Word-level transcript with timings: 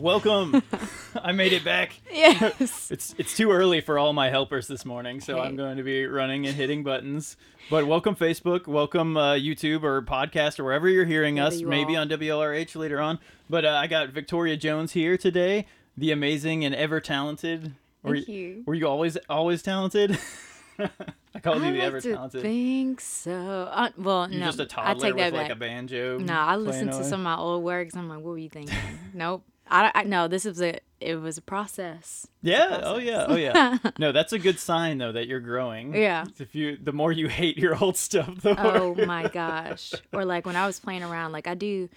Welcome. 0.00 0.62
I 1.22 1.32
made 1.32 1.52
it 1.52 1.64
back. 1.64 2.00
Yes. 2.12 2.88
It's 2.90 3.14
it's 3.18 3.36
too 3.36 3.50
early 3.50 3.80
for 3.80 3.98
all 3.98 4.12
my 4.12 4.30
helpers 4.30 4.66
this 4.68 4.84
morning, 4.84 5.20
so 5.20 5.40
I'm 5.40 5.56
going 5.56 5.76
to 5.76 5.82
be 5.82 6.06
running 6.06 6.46
and 6.46 6.54
hitting 6.54 6.84
buttons. 6.84 7.36
But 7.68 7.86
welcome 7.86 8.14
Facebook, 8.14 8.66
welcome 8.66 9.16
uh, 9.16 9.34
YouTube 9.34 9.82
or 9.82 10.00
podcast 10.02 10.58
or 10.60 10.64
wherever 10.64 10.88
you're 10.88 11.04
hearing 11.04 11.34
Wherever 11.36 11.54
us. 11.54 11.60
you 11.60 11.66
Maybe 11.68 11.96
are. 11.96 12.00
on 12.00 12.08
WLRH 12.08 12.76
later 12.76 13.00
on. 13.00 13.18
But 13.50 13.64
uh, 13.64 13.70
I 13.70 13.86
got 13.88 14.10
Victoria 14.10 14.56
Jones 14.56 14.92
here 14.92 15.16
today, 15.18 15.66
the 15.96 16.12
amazing 16.12 16.64
and 16.64 16.74
ever 16.74 17.00
talented. 17.00 17.72
Were 18.02 18.14
Thank 18.16 18.28
you. 18.28 18.62
Were 18.66 18.74
you 18.74 18.86
always 18.86 19.16
always 19.28 19.62
talented? 19.62 20.18
I 20.78 21.40
called 21.40 21.62
you 21.62 21.72
the 21.72 21.80
ever 21.82 22.00
talented. 22.00 22.40
think 22.42 23.00
so. 23.00 23.68
Uh, 23.72 23.90
well, 23.98 24.30
You're 24.30 24.40
no, 24.40 24.46
just 24.46 24.60
a 24.60 24.62
I 24.62 24.66
toddler 24.66 25.08
take 25.08 25.16
that 25.16 25.32
with 25.32 25.40
like 25.42 25.50
a 25.50 25.56
banjo. 25.56 26.18
no, 26.18 26.34
I 26.34 26.56
listened 26.56 26.92
to 26.92 27.02
some 27.04 27.20
of 27.20 27.24
my 27.24 27.36
old 27.36 27.64
works. 27.64 27.96
I'm 27.96 28.08
like, 28.08 28.18
what 28.18 28.30
were 28.30 28.38
you 28.38 28.48
thinking? 28.48 28.76
nope. 29.12 29.44
I, 29.70 29.90
I 29.94 30.02
no. 30.04 30.28
This 30.28 30.44
was 30.44 30.60
a. 30.60 30.78
It 31.00 31.14
was 31.14 31.38
a 31.38 31.42
process. 31.42 32.26
Yeah. 32.42 32.80
Oh 32.82 32.94
process. 32.94 33.06
yeah. 33.06 33.26
Oh 33.28 33.36
yeah. 33.36 33.78
No, 33.98 34.10
that's 34.12 34.32
a 34.32 34.38
good 34.38 34.58
sign 34.58 34.98
though 34.98 35.12
that 35.12 35.28
you're 35.28 35.40
growing. 35.40 35.94
Yeah. 35.94 36.24
If 36.38 36.54
you, 36.54 36.76
the 36.76 36.92
more 36.92 37.12
you 37.12 37.28
hate 37.28 37.56
your 37.56 37.76
old 37.82 37.96
stuff, 37.96 38.40
the 38.42 38.56
oh 38.58 38.94
my 39.06 39.28
gosh. 39.32 39.94
Or 40.12 40.24
like 40.24 40.44
when 40.46 40.56
I 40.56 40.66
was 40.66 40.80
playing 40.80 41.02
around, 41.02 41.32
like 41.32 41.46
I 41.46 41.54
do. 41.54 41.88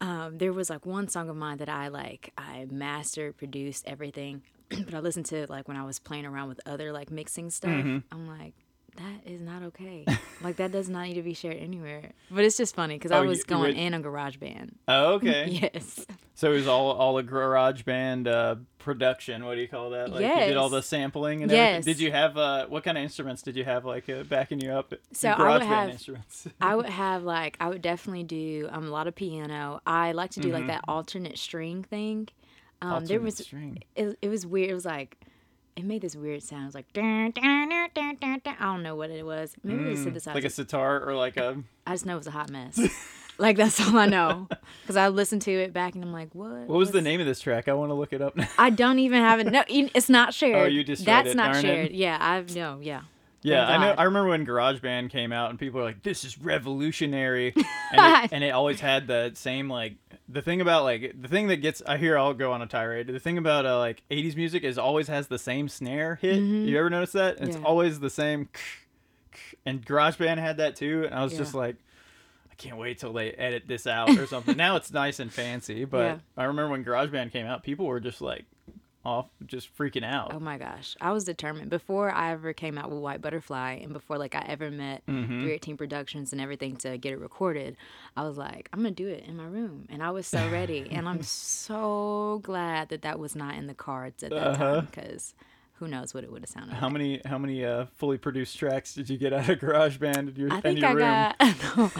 Um, 0.00 0.38
there 0.38 0.52
was 0.52 0.68
like 0.68 0.84
one 0.84 1.06
song 1.08 1.28
of 1.28 1.36
mine 1.36 1.58
that 1.58 1.68
I 1.68 1.88
like. 1.88 2.32
I 2.36 2.66
mastered, 2.70 3.36
produced 3.36 3.84
everything, 3.86 4.42
but 4.68 4.94
I 4.94 4.98
listened 4.98 5.26
to 5.26 5.36
it 5.36 5.50
like 5.50 5.68
when 5.68 5.76
I 5.76 5.84
was 5.84 6.00
playing 6.00 6.26
around 6.26 6.48
with 6.48 6.60
other 6.66 6.92
like 6.92 7.10
mixing 7.10 7.50
stuff. 7.50 7.70
Mm-hmm. 7.70 7.98
I'm 8.10 8.26
like. 8.26 8.54
That 8.96 9.30
is 9.30 9.40
not 9.40 9.62
okay. 9.62 10.04
like 10.42 10.56
that 10.56 10.70
does 10.70 10.88
not 10.88 11.04
need 11.08 11.14
to 11.14 11.22
be 11.22 11.32
shared 11.34 11.56
anywhere. 11.56 12.12
But 12.30 12.44
it's 12.44 12.56
just 12.58 12.74
funny 12.74 12.96
because 12.96 13.10
I 13.10 13.20
Oh, 13.20 13.24
was 13.26 13.38
you- 13.38 13.44
you 13.48 13.48
going 13.48 13.62
would- 13.62 13.76
in 13.76 13.94
a 13.94 14.00
garage 14.00 14.36
band. 14.36 14.76
Oh, 14.86 15.14
okay. 15.14 15.46
Yes. 15.74 16.04
So 16.34 16.50
it 16.50 16.56
was 16.56 16.66
all 16.66 16.90
all 16.92 17.16
a 17.18 17.22
garage 17.22 17.82
band 17.82 18.26
uh, 18.28 18.56
production. 18.78 19.44
What 19.44 19.54
do 19.54 19.60
you 19.60 19.68
call 19.68 19.90
that? 19.90 20.10
Like 20.10 20.20
you 20.22 20.34
did 20.48 20.56
all 20.56 20.68
the 20.68 20.82
sampling 20.82 21.42
and 21.42 21.50
Yes. 21.50 21.70
everything. 21.80 21.92
Did 21.94 22.00
you 22.00 22.10
have 22.12 22.36
uh, 22.36 22.66
what 22.66 22.84
kind 22.84 22.98
of 22.98 23.04
instruments 23.04 23.42
did 23.42 23.56
you 23.56 23.64
have 23.64 23.84
like 23.84 24.08
uh, 24.10 24.24
backing 24.24 24.60
you 24.60 24.70
up? 24.72 24.92
So 25.12 25.30
I 25.30 25.52
would 25.52 25.58
band 25.60 25.64
have- 25.72 25.90
instruments. 25.90 26.48
I 26.60 26.74
would 26.76 26.86
have 26.86 27.22
like 27.22 27.56
I 27.60 27.68
would 27.68 27.80
definitely 27.82 28.24
do 28.24 28.68
um, 28.72 28.86
a 28.86 28.90
lot 28.90 29.06
of 29.06 29.14
piano. 29.14 29.80
I 29.86 30.12
like 30.12 30.32
to 30.32 30.40
do 30.40 30.52
like 30.52 30.66
that 30.66 30.84
alternate 30.88 31.38
string 31.38 31.82
thing. 31.84 32.28
Um, 32.82 32.88
there 32.90 32.90
Mm-hmm. 32.90 32.94
Alternate 32.94 33.22
was 33.22 33.36
string. 33.38 33.78
it, 33.96 34.18
it 34.20 34.28
was 34.28 34.44
weird. 34.46 34.70
It 34.70 34.74
was 34.74 34.84
like 34.84 35.16
it 35.76 35.84
made 35.84 36.02
this 36.02 36.14
weird 36.14 36.42
sound. 36.42 36.62
It 36.62 36.66
was 36.66 36.74
like 36.74 36.92
dun, 36.92 37.30
dun, 37.30 37.68
dun, 37.68 37.88
dun, 37.94 38.16
dun, 38.20 38.40
dun. 38.44 38.56
I 38.58 38.64
don't 38.64 38.82
know 38.82 38.94
what 38.94 39.10
it 39.10 39.24
was. 39.24 39.54
Maybe 39.62 39.84
it 39.84 39.90
was 39.90 40.00
synthesizer. 40.00 40.32
Mm, 40.32 40.34
like 40.34 40.44
a 40.44 40.50
sitar 40.50 41.08
or 41.08 41.14
like 41.14 41.36
a. 41.36 41.62
I 41.86 41.92
just 41.92 42.06
know 42.06 42.14
it 42.14 42.18
was 42.18 42.26
a 42.26 42.32
hot 42.32 42.50
mess. 42.50 42.78
like 43.38 43.56
that's 43.56 43.80
all 43.80 43.96
I 43.96 44.06
know 44.06 44.48
because 44.82 44.96
I 44.96 45.08
listened 45.08 45.42
to 45.42 45.50
it 45.52 45.72
back 45.72 45.94
and 45.94 46.04
I'm 46.04 46.12
like, 46.12 46.34
what? 46.34 46.66
What 46.66 46.78
was 46.78 46.90
the 46.90 47.02
name 47.02 47.20
of 47.20 47.26
this 47.26 47.40
track? 47.40 47.68
I 47.68 47.72
want 47.72 47.90
to 47.90 47.94
look 47.94 48.12
it 48.12 48.20
up 48.20 48.36
now. 48.36 48.48
I 48.58 48.70
don't 48.70 48.98
even 48.98 49.20
have 49.20 49.40
it. 49.40 49.50
No, 49.50 49.64
it's 49.68 50.08
not 50.08 50.34
shared. 50.34 50.62
Oh, 50.62 50.66
you 50.66 50.84
destroyed 50.84 51.06
That's 51.06 51.30
it, 51.30 51.36
not 51.36 51.52
darn 51.52 51.64
it. 51.64 51.68
shared. 51.68 51.92
Yeah, 51.92 52.18
I've 52.20 52.54
no. 52.54 52.78
Yeah. 52.82 53.02
Yeah, 53.44 53.66
I 53.66 53.76
know. 53.78 53.90
I 53.98 54.04
remember 54.04 54.28
when 54.28 54.46
GarageBand 54.46 55.10
came 55.10 55.32
out, 55.32 55.50
and 55.50 55.58
people 55.58 55.80
were 55.80 55.86
like, 55.86 56.04
"This 56.04 56.24
is 56.24 56.38
revolutionary," 56.38 57.52
and 57.92 58.24
it, 58.24 58.32
and 58.32 58.44
it 58.44 58.50
always 58.50 58.78
had 58.78 59.08
the 59.08 59.32
same 59.34 59.68
like 59.68 59.94
the 60.32 60.42
thing 60.42 60.60
about 60.60 60.84
like 60.84 61.14
the 61.20 61.28
thing 61.28 61.48
that 61.48 61.58
gets. 61.58 61.82
I 61.86 61.96
hear 61.98 62.16
I'll 62.18 62.34
go 62.34 62.52
on 62.52 62.62
a 62.62 62.66
tirade. 62.66 63.06
The 63.06 63.18
thing 63.20 63.38
about 63.38 63.66
uh, 63.66 63.78
like 63.78 64.02
'80s 64.10 64.34
music 64.36 64.64
is 64.64 64.78
always 64.78 65.08
has 65.08 65.28
the 65.28 65.38
same 65.38 65.68
snare 65.68 66.16
hit. 66.16 66.36
You 66.40 66.78
ever 66.78 66.90
notice 66.90 67.12
that? 67.12 67.36
And 67.38 67.48
It's 67.48 67.56
Mm-hmm. 67.56 67.64
Yeah. 67.64 67.68
always 67.70 68.00
the 68.00 68.10
same. 68.10 68.48
And 69.64 69.84
GarageBand 69.84 70.38
had 70.38 70.56
that 70.58 70.76
too, 70.76 71.04
and 71.06 71.14
I 71.14 71.22
was 71.24 71.32
Yeah. 71.32 71.38
just 71.40 71.54
like. 71.54 71.76
I 72.50 72.54
can't 72.54 72.76
wait 72.76 72.98
till 72.98 73.12
they 73.14 73.32
edit 73.32 73.64
this 73.66 73.86
out 73.88 74.10
or 74.10 74.26
something. 74.26 74.56
now 74.58 74.76
it's 74.76 74.92
nice 74.92 75.18
and 75.18 75.32
fancy, 75.32 75.84
but 75.84 75.98
Yeah. 76.04 76.18
I 76.36 76.44
remember 76.44 76.70
when 76.70 76.84
GarageBand 76.84 77.32
came 77.32 77.46
out, 77.46 77.62
people 77.64 77.86
were 77.86 77.98
just 77.98 78.20
like 78.20 78.44
off, 79.04 79.26
just 79.46 79.76
freaking 79.76 80.04
out. 80.04 80.32
Oh 80.34 80.40
my 80.40 80.58
gosh, 80.58 80.96
I 81.00 81.12
was 81.12 81.24
determined 81.24 81.70
before 81.70 82.10
I 82.12 82.32
ever 82.32 82.52
came 82.52 82.78
out 82.78 82.90
with 82.90 83.00
White 83.00 83.20
Butterfly, 83.20 83.80
and 83.82 83.92
before 83.92 84.18
like 84.18 84.34
I 84.34 84.44
ever 84.48 84.70
met 84.70 85.02
Mm-hmm. 85.08 85.40
318 85.40 85.76
Productions 85.76 86.32
and 86.32 86.40
everything 86.40 86.76
to 86.76 86.96
get 86.98 87.12
it 87.12 87.18
recorded. 87.18 87.76
I 88.16 88.22
was 88.22 88.36
like, 88.38 88.68
I'm 88.72 88.78
gonna 88.80 88.92
do 88.92 89.08
it 89.08 89.24
in 89.26 89.36
my 89.36 89.46
room, 89.46 89.86
and 89.90 90.02
I 90.02 90.10
was 90.10 90.26
so 90.26 90.48
ready. 90.48 90.88
and 90.92 91.08
I'm 91.08 91.22
so 91.22 92.40
glad 92.42 92.88
that 92.90 93.02
that 93.02 93.18
was 93.18 93.34
not 93.34 93.54
in 93.56 93.66
the 93.66 93.74
cards 93.74 94.22
at 94.22 94.30
that 94.30 94.38
Uh-huh. 94.38 94.74
time 94.74 94.86
because 94.86 95.34
who 95.74 95.88
knows 95.88 96.14
what 96.14 96.22
it 96.22 96.30
would 96.30 96.42
have 96.42 96.48
sounded. 96.50 96.74
How 96.74 96.86
like. 96.86 96.92
many 96.92 97.20
how 97.24 97.38
many 97.38 97.64
uh, 97.64 97.86
fully 97.96 98.18
produced 98.18 98.56
tracks 98.56 98.94
did 98.94 99.10
you 99.10 99.18
get 99.18 99.32
out 99.32 99.48
of 99.48 99.58
GarageBand 99.60 100.28
in 100.30 100.36
your, 100.36 100.48
I 100.48 100.56
in 100.56 100.62
think 100.62 100.78
your 100.78 100.90
I 100.90 100.94
room? 100.94 101.26
got, 101.40 101.40
no, 101.76 101.92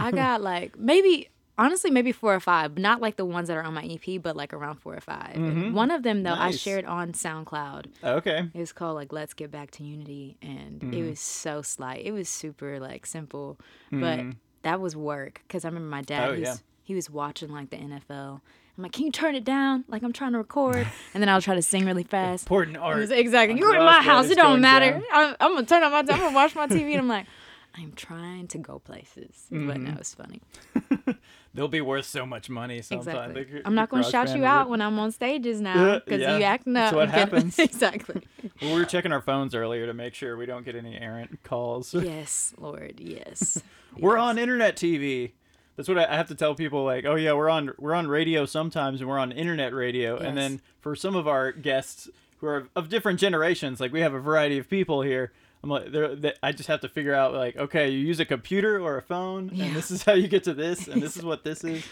I 0.00 0.10
got 0.10 0.42
like 0.42 0.78
maybe. 0.78 1.28
Honestly, 1.60 1.90
maybe 1.90 2.10
four 2.12 2.34
or 2.34 2.40
five, 2.40 2.78
not 2.78 3.00
like 3.00 3.16
the 3.16 3.24
ones 3.24 3.48
that 3.48 3.56
are 3.56 3.62
on 3.62 3.74
my 3.74 3.84
EP, 3.84 4.20
but 4.22 4.34
like 4.34 4.52
around 4.54 4.76
four 4.76 4.94
or 4.94 5.00
5 5.00 5.72
One 5.74 5.90
of 5.90 6.02
them 6.02 6.22
though, 6.22 6.32
I 6.32 6.48
Mm-hmm. 6.48 6.56
Shared 6.56 6.84
on 6.86 7.12
SoundCloud. 7.12 7.86
Okay. 8.02 8.48
It 8.54 8.58
was 8.58 8.72
called 8.72 8.94
like 8.96 9.12
Let's 9.12 9.34
Get 9.34 9.50
Back 9.50 9.70
to 9.72 9.84
Unity 9.84 10.36
and 10.42 10.80
Mm-hmm. 10.80 10.94
it 10.94 11.02
was 11.10 11.20
so 11.20 11.60
slight. 11.62 12.04
It 12.04 12.12
was 12.12 12.28
super 12.28 12.80
like 12.80 13.04
simple, 13.06 13.58
Mm-hmm. 13.92 14.00
but 14.00 14.36
that 14.62 14.80
was 14.80 14.96
work 14.96 15.42
cuz 15.48 15.64
I 15.64 15.68
remember 15.68 15.88
my 15.88 16.02
dad 16.02 16.28
Oh, 16.28 16.32
he, 16.32 16.40
was, 16.40 16.48
yeah. 16.48 16.56
he 16.82 16.94
was 16.94 17.10
watching 17.10 17.50
like 17.52 17.68
the 17.70 17.76
NFL. 17.76 18.40
I'm 18.78 18.82
like, 18.84 18.92
"Can 18.92 19.04
you 19.04 19.12
turn 19.12 19.34
it 19.34 19.44
down? 19.44 19.84
Like 19.88 20.02
I'm 20.02 20.12
trying 20.14 20.32
to 20.32 20.38
record." 20.38 20.86
And 21.12 21.22
then 21.22 21.28
I'll 21.28 21.42
try 21.42 21.54
to 21.54 21.60
sing 21.62 21.84
really 21.84 22.04
fast. 22.04 22.44
Important 22.44 22.78
art. 22.78 23.10
exactly. 23.10 23.58
You're 23.58 23.74
in 23.76 23.84
my 23.84 24.00
house. 24.00 24.30
It 24.30 24.36
don't 24.36 24.60
matter. 24.62 25.02
I'm, 25.12 25.36
I'm 25.40 25.54
gonna 25.54 25.66
turn 25.66 25.82
on 25.82 25.92
my. 25.92 25.98
I'm 25.98 26.06
gonna 26.06 26.32
watch 26.34 26.54
my 26.54 26.66
TV. 26.66 26.92
And 26.92 27.00
I'm 27.02 27.08
like, 27.08 27.26
I'm 27.74 27.92
trying 27.92 28.46
to 28.48 28.58
go 28.58 28.78
places, 28.78 29.46
but 29.50 29.58
Mm-hmm. 29.58 29.84
no, 29.84 29.96
it's 30.00 30.14
funny. 30.14 30.40
They'll 31.52 31.68
be 31.68 31.80
worth 31.80 32.06
so 32.06 32.24
much 32.24 32.48
money 32.48 32.80
sometime. 32.80 33.32
Exactly. 33.32 33.58
The- 33.60 33.66
I'm 33.66 33.74
not 33.74 33.88
gonna 33.90 34.08
shout 34.08 34.34
you 34.36 34.44
out 34.44 34.68
when 34.68 34.80
I'm 34.80 34.98
on 34.98 35.10
stages 35.10 35.60
now 35.60 35.98
because 35.98 36.20
yeah. 36.20 36.36
you 36.36 36.44
acting 36.44 36.76
up. 36.76 36.92
That's 36.92 36.94
what 36.94 37.10
happens. 37.10 37.58
exactly. 37.58 38.22
Well, 38.62 38.74
we 38.74 38.80
were 38.80 38.84
checking 38.84 39.10
our 39.12 39.20
phones 39.20 39.54
earlier 39.54 39.86
to 39.86 39.94
make 39.94 40.14
sure 40.14 40.36
we 40.36 40.46
don't 40.46 40.64
get 40.64 40.76
any 40.76 40.96
errant 40.96 41.42
calls. 41.42 41.94
Yes, 42.10 42.54
Lord. 42.58 42.94
Yes. 42.98 43.62
We're 43.98 44.16
Yes. 44.16 44.22
on 44.22 44.38
internet 44.38 44.76
TV. 44.76 45.32
That's 45.76 45.88
what 45.88 45.98
I 45.98 46.04
I 46.04 46.16
have 46.16 46.28
to 46.28 46.34
tell 46.34 46.54
people. 46.54 46.84
Like, 46.84 47.04
oh 47.04 47.16
yeah, 47.16 47.32
we're 47.32 47.50
on 47.50 47.72
we're 47.78 47.94
on 47.94 48.06
radio 48.06 48.46
sometimes, 48.46 49.00
and 49.00 49.08
we're 49.08 49.18
on 49.18 49.32
internet 49.32 49.74
radio. 49.74 50.16
And 50.16 50.36
then 50.36 50.60
for 50.80 50.94
some 50.94 51.16
of 51.16 51.26
our 51.26 51.52
guests 51.52 52.08
who 52.38 52.46
are 52.46 52.68
of 52.76 52.88
different 52.88 53.18
generations, 53.18 53.80
like 53.80 53.92
we 53.92 54.00
have 54.00 54.14
a 54.14 54.20
variety 54.20 54.58
of 54.58 54.68
people 54.68 55.02
here. 55.02 55.32
I'm 55.62 55.70
like, 55.70 55.92
they, 55.92 56.32
I 56.42 56.52
just 56.52 56.68
have 56.68 56.80
to 56.80 56.88
figure 56.88 57.14
out 57.14 57.34
like, 57.34 57.56
okay, 57.56 57.90
you 57.90 57.98
use 57.98 58.18
a 58.20 58.24
computer 58.24 58.80
or 58.80 58.96
a 58.96 59.02
phone, 59.02 59.50
Yeah. 59.52 59.66
and 59.66 59.76
this 59.76 59.90
is 59.90 60.02
how 60.04 60.14
you 60.14 60.26
get 60.28 60.44
to 60.44 60.54
this, 60.54 60.88
and 60.88 61.02
this 61.02 61.16
is 61.16 61.22
what 61.30 61.44
this 61.44 61.62
is. 61.64 61.84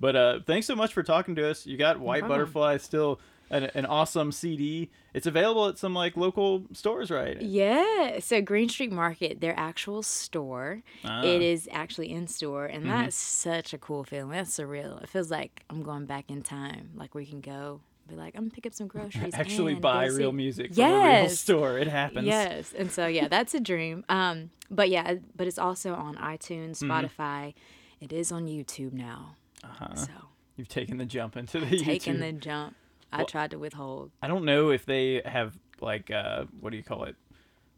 But 0.00 0.16
uh, 0.16 0.40
thanks 0.46 0.66
so 0.66 0.74
much 0.74 0.92
for 0.92 1.02
talking 1.02 1.34
to 1.36 1.48
us. 1.50 1.66
You 1.66 1.76
got 1.76 2.00
White 2.00 2.20
problem. 2.20 2.40
Butterfly, 2.40 2.78
still 2.78 3.20
an, 3.50 3.64
an 3.74 3.84
awesome 3.86 4.32
CD. 4.32 4.90
It's 5.14 5.26
available 5.26 5.68
at 5.68 5.76
some 5.78 5.94
like 5.94 6.16
local 6.16 6.64
stores, 6.72 7.10
right? 7.10 7.40
Yeah. 7.40 8.18
So 8.20 8.40
Green 8.40 8.68
Street 8.70 8.90
Market, 8.90 9.40
their 9.42 9.54
actual 9.60 10.02
store, 10.02 10.82
Ah. 11.04 11.22
it 11.22 11.42
is 11.42 11.68
actually 11.70 12.10
in 12.10 12.26
store, 12.26 12.64
and 12.66 12.84
Mm-hmm. 12.84 13.02
that's 13.02 13.14
such 13.16 13.74
a 13.74 13.78
cool 13.78 14.04
feeling. 14.04 14.30
That's 14.30 14.58
surreal. 14.58 15.02
It 15.02 15.10
feels 15.10 15.30
like 15.30 15.62
I'm 15.70 15.82
going 15.82 16.06
back 16.06 16.30
in 16.30 16.42
time, 16.42 16.90
like 16.96 17.14
we 17.14 17.26
can 17.26 17.40
go, 17.42 17.80
be 18.08 18.14
like, 18.16 18.34
I'm 18.36 18.42
gonna 18.42 18.50
pick 18.50 18.66
up 18.66 18.74
some 18.74 18.86
groceries. 18.94 19.34
Actually, 19.34 19.74
buy 19.74 20.06
real 20.06 20.30
see- 20.30 20.36
music 20.36 20.74
from 20.74 20.84
a 20.84 20.86
real 20.88 20.98
Yes. 21.00 21.38
store. 21.38 21.78
It 21.78 21.88
happens. 21.88 22.26
Yes, 22.26 22.72
and 22.76 22.90
so 22.90 23.06
yeah, 23.06 23.28
that's 23.28 23.54
a 23.54 23.60
dream. 23.60 24.04
Um, 24.08 24.50
but 24.70 24.88
yeah, 24.90 25.14
but 25.36 25.46
it's 25.46 25.58
also 25.58 25.94
on 25.94 26.16
iTunes, 26.16 26.78
Mm-hmm. 26.82 26.90
Spotify. 26.90 27.54
It 28.00 28.12
is 28.12 28.32
on 28.32 28.46
YouTube 28.46 28.92
now. 28.92 29.36
Uh-huh. 29.62 29.94
So 29.94 30.08
You've 30.56 30.68
taken 30.68 30.98
the 30.98 31.04
jump 31.06 31.36
into 31.36 31.60
the 31.60 31.66
YouTube. 31.66 31.84
taking 31.84 32.20
the 32.20 32.32
jump. 32.32 32.74
I 33.12 33.18
Well- 33.18 33.26
tried 33.26 33.50
to 33.52 33.58
withhold. 33.58 34.10
I 34.22 34.28
don't 34.28 34.44
know 34.44 34.70
if 34.70 34.84
they 34.86 35.22
have 35.24 35.56
like 35.80 36.10
uh 36.10 36.44
what 36.60 36.70
do 36.70 36.76
you 36.76 36.82
call 36.82 37.04
it? 37.04 37.16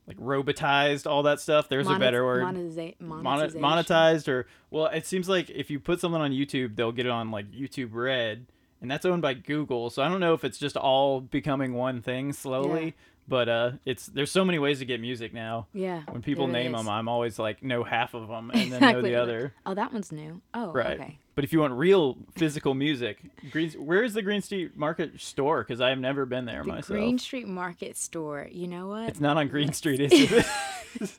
Like 0.06 0.18
robotized 0.18 1.06
all 1.10 1.22
that 1.24 1.40
stuff. 1.40 1.68
There's 1.68 1.88
a 1.88 1.98
better 1.98 2.24
word. 2.24 2.42
monetiza- 2.44 3.00
Monet- 3.00 3.58
monetized 3.58 4.28
or 4.28 4.46
well, 4.70 4.86
it 4.86 5.06
seems 5.06 5.28
like 5.28 5.50
if 5.50 5.70
you 5.70 5.80
put 5.80 6.00
something 6.00 6.20
on 6.20 6.30
YouTube, 6.32 6.76
they'll 6.76 6.92
get 6.92 7.06
it 7.06 7.12
on 7.12 7.30
like 7.30 7.50
YouTube 7.50 7.90
Red, 7.92 8.46
and 8.84 8.90
that's 8.90 9.06
owned 9.06 9.22
by 9.22 9.32
Google. 9.32 9.88
So 9.88 10.02
I 10.02 10.08
don't 10.10 10.20
know 10.20 10.34
if 10.34 10.44
it's 10.44 10.58
just 10.58 10.76
all 10.76 11.22
becoming 11.22 11.72
one 11.72 12.02
thing 12.02 12.34
slowly. 12.34 12.84
Yeah. 12.84 12.90
But 13.26 13.48
uh, 13.48 13.70
it's 13.86 14.04
there's 14.04 14.30
so 14.30 14.44
many 14.44 14.58
ways 14.58 14.80
to 14.80 14.84
get 14.84 15.00
music 15.00 15.32
now. 15.32 15.66
Yeah. 15.72 16.02
When 16.10 16.20
people 16.20 16.46
name 16.46 16.74
is. 16.74 16.78
them, 16.82 16.90
I'm 16.90 17.08
always 17.08 17.38
like 17.38 17.62
know 17.62 17.82
half 17.82 18.12
of 18.12 18.28
them 18.28 18.50
and 18.50 18.70
then 18.70 18.80
know 18.82 19.00
the 19.00 19.14
other. 19.14 19.54
Oh, 19.64 19.72
that 19.72 19.94
one's 19.94 20.12
new. 20.12 20.42
Oh, 20.52 20.70
Right. 20.72 21.00
okay. 21.00 21.18
But 21.34 21.42
if 21.44 21.52
you 21.54 21.60
want 21.60 21.72
real 21.72 22.18
physical 22.36 22.74
music, 22.74 23.20
Green, 23.50 23.70
where 23.70 24.02
is 24.04 24.12
the 24.12 24.20
Green 24.20 24.42
Street 24.42 24.76
Market 24.76 25.18
store? 25.18 25.62
Because 25.64 25.80
I 25.80 25.88
have 25.88 25.98
never 25.98 26.26
been 26.26 26.44
there 26.44 26.62
The 26.64 26.68
myself. 26.68 26.86
Green 26.88 27.18
Street 27.18 27.48
Market 27.48 27.96
store. 27.96 28.46
You 28.52 28.68
know 28.68 28.88
what? 28.88 29.08
It's 29.08 29.20
not 29.20 29.38
on 29.38 29.48
Green 29.48 29.72
Street, 29.72 30.00
is 30.00 30.12
it? 30.12 31.18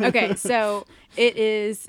okay, 0.00 0.34
so 0.34 0.86
it 1.16 1.36
is. 1.36 1.88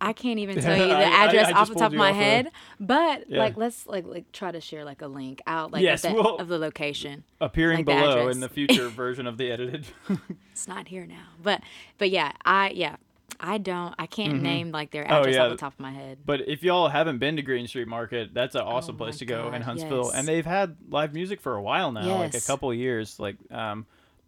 I 0.00 0.12
can't 0.12 0.38
even 0.38 0.60
tell 0.60 0.76
you 0.76 0.86
the 0.86 0.94
I- 0.94 1.02
I- 1.02 1.26
address 1.26 1.48
I 1.48 1.52
off 1.52 1.68
the 1.68 1.74
top 1.74 1.92
of 1.92 1.98
my 1.98 2.10
off 2.10 2.16
of- 2.16 2.22
head, 2.22 2.50
but 2.80 3.28
Yeah. 3.30 3.38
like 3.40 3.56
let's 3.56 3.86
like 3.86 4.06
like 4.06 4.30
try 4.32 4.52
to 4.52 4.60
share 4.60 4.84
like 4.84 5.02
a 5.02 5.06
link 5.06 5.40
out 5.46 5.72
like 5.72 5.82
Yes, 5.82 6.04
of, 6.04 6.14
the, 6.14 6.22
well- 6.22 6.36
of 6.36 6.48
the 6.48 6.58
location. 6.58 7.24
Appearing 7.40 7.78
Like 7.78 7.86
below 7.86 8.20
address. 8.20 8.34
in 8.34 8.40
the 8.40 8.48
future 8.48 8.88
version 9.04 9.26
of 9.26 9.38
the 9.38 9.50
edited. 9.50 9.86
It's 10.52 10.66
not 10.68 10.88
here 10.88 11.04
now, 11.06 11.26
but 11.42 11.60
but 11.98 12.10
yeah, 12.10 12.32
I 12.44 12.70
yeah. 12.70 12.96
I 13.38 13.58
don't. 13.58 13.94
I 13.98 14.06
can't 14.06 14.40
name 14.40 14.70
like 14.72 14.92
their 14.92 15.04
Oh, 15.12 15.18
address 15.20 15.34
yeah. 15.34 15.42
off 15.44 15.50
the 15.50 15.56
top 15.58 15.74
of 15.74 15.80
my 15.80 15.90
head. 15.92 16.16
But 16.24 16.48
if 16.48 16.62
y'all 16.62 16.88
haven't 16.88 17.18
been 17.18 17.36
to 17.36 17.42
Green 17.42 17.66
Street 17.66 17.86
Market, 17.86 18.32
that's 18.32 18.54
an 18.54 18.62
awesome 18.62 18.94
Oh 18.94 18.98
place 18.98 19.18
to 19.18 19.26
go 19.26 19.52
in 19.52 19.60
Huntsville. 19.60 20.04
yes. 20.06 20.14
And 20.14 20.26
they've 20.26 20.46
had 20.46 20.76
live 20.88 21.12
music 21.12 21.42
for 21.42 21.54
a 21.54 21.60
while 21.60 21.92
now, 21.92 22.16
like 22.20 22.34
a 22.34 22.40
couple 22.40 22.70
of 22.70 22.76
years. 22.78 23.20
Like, 23.20 23.36
um, 23.50 23.84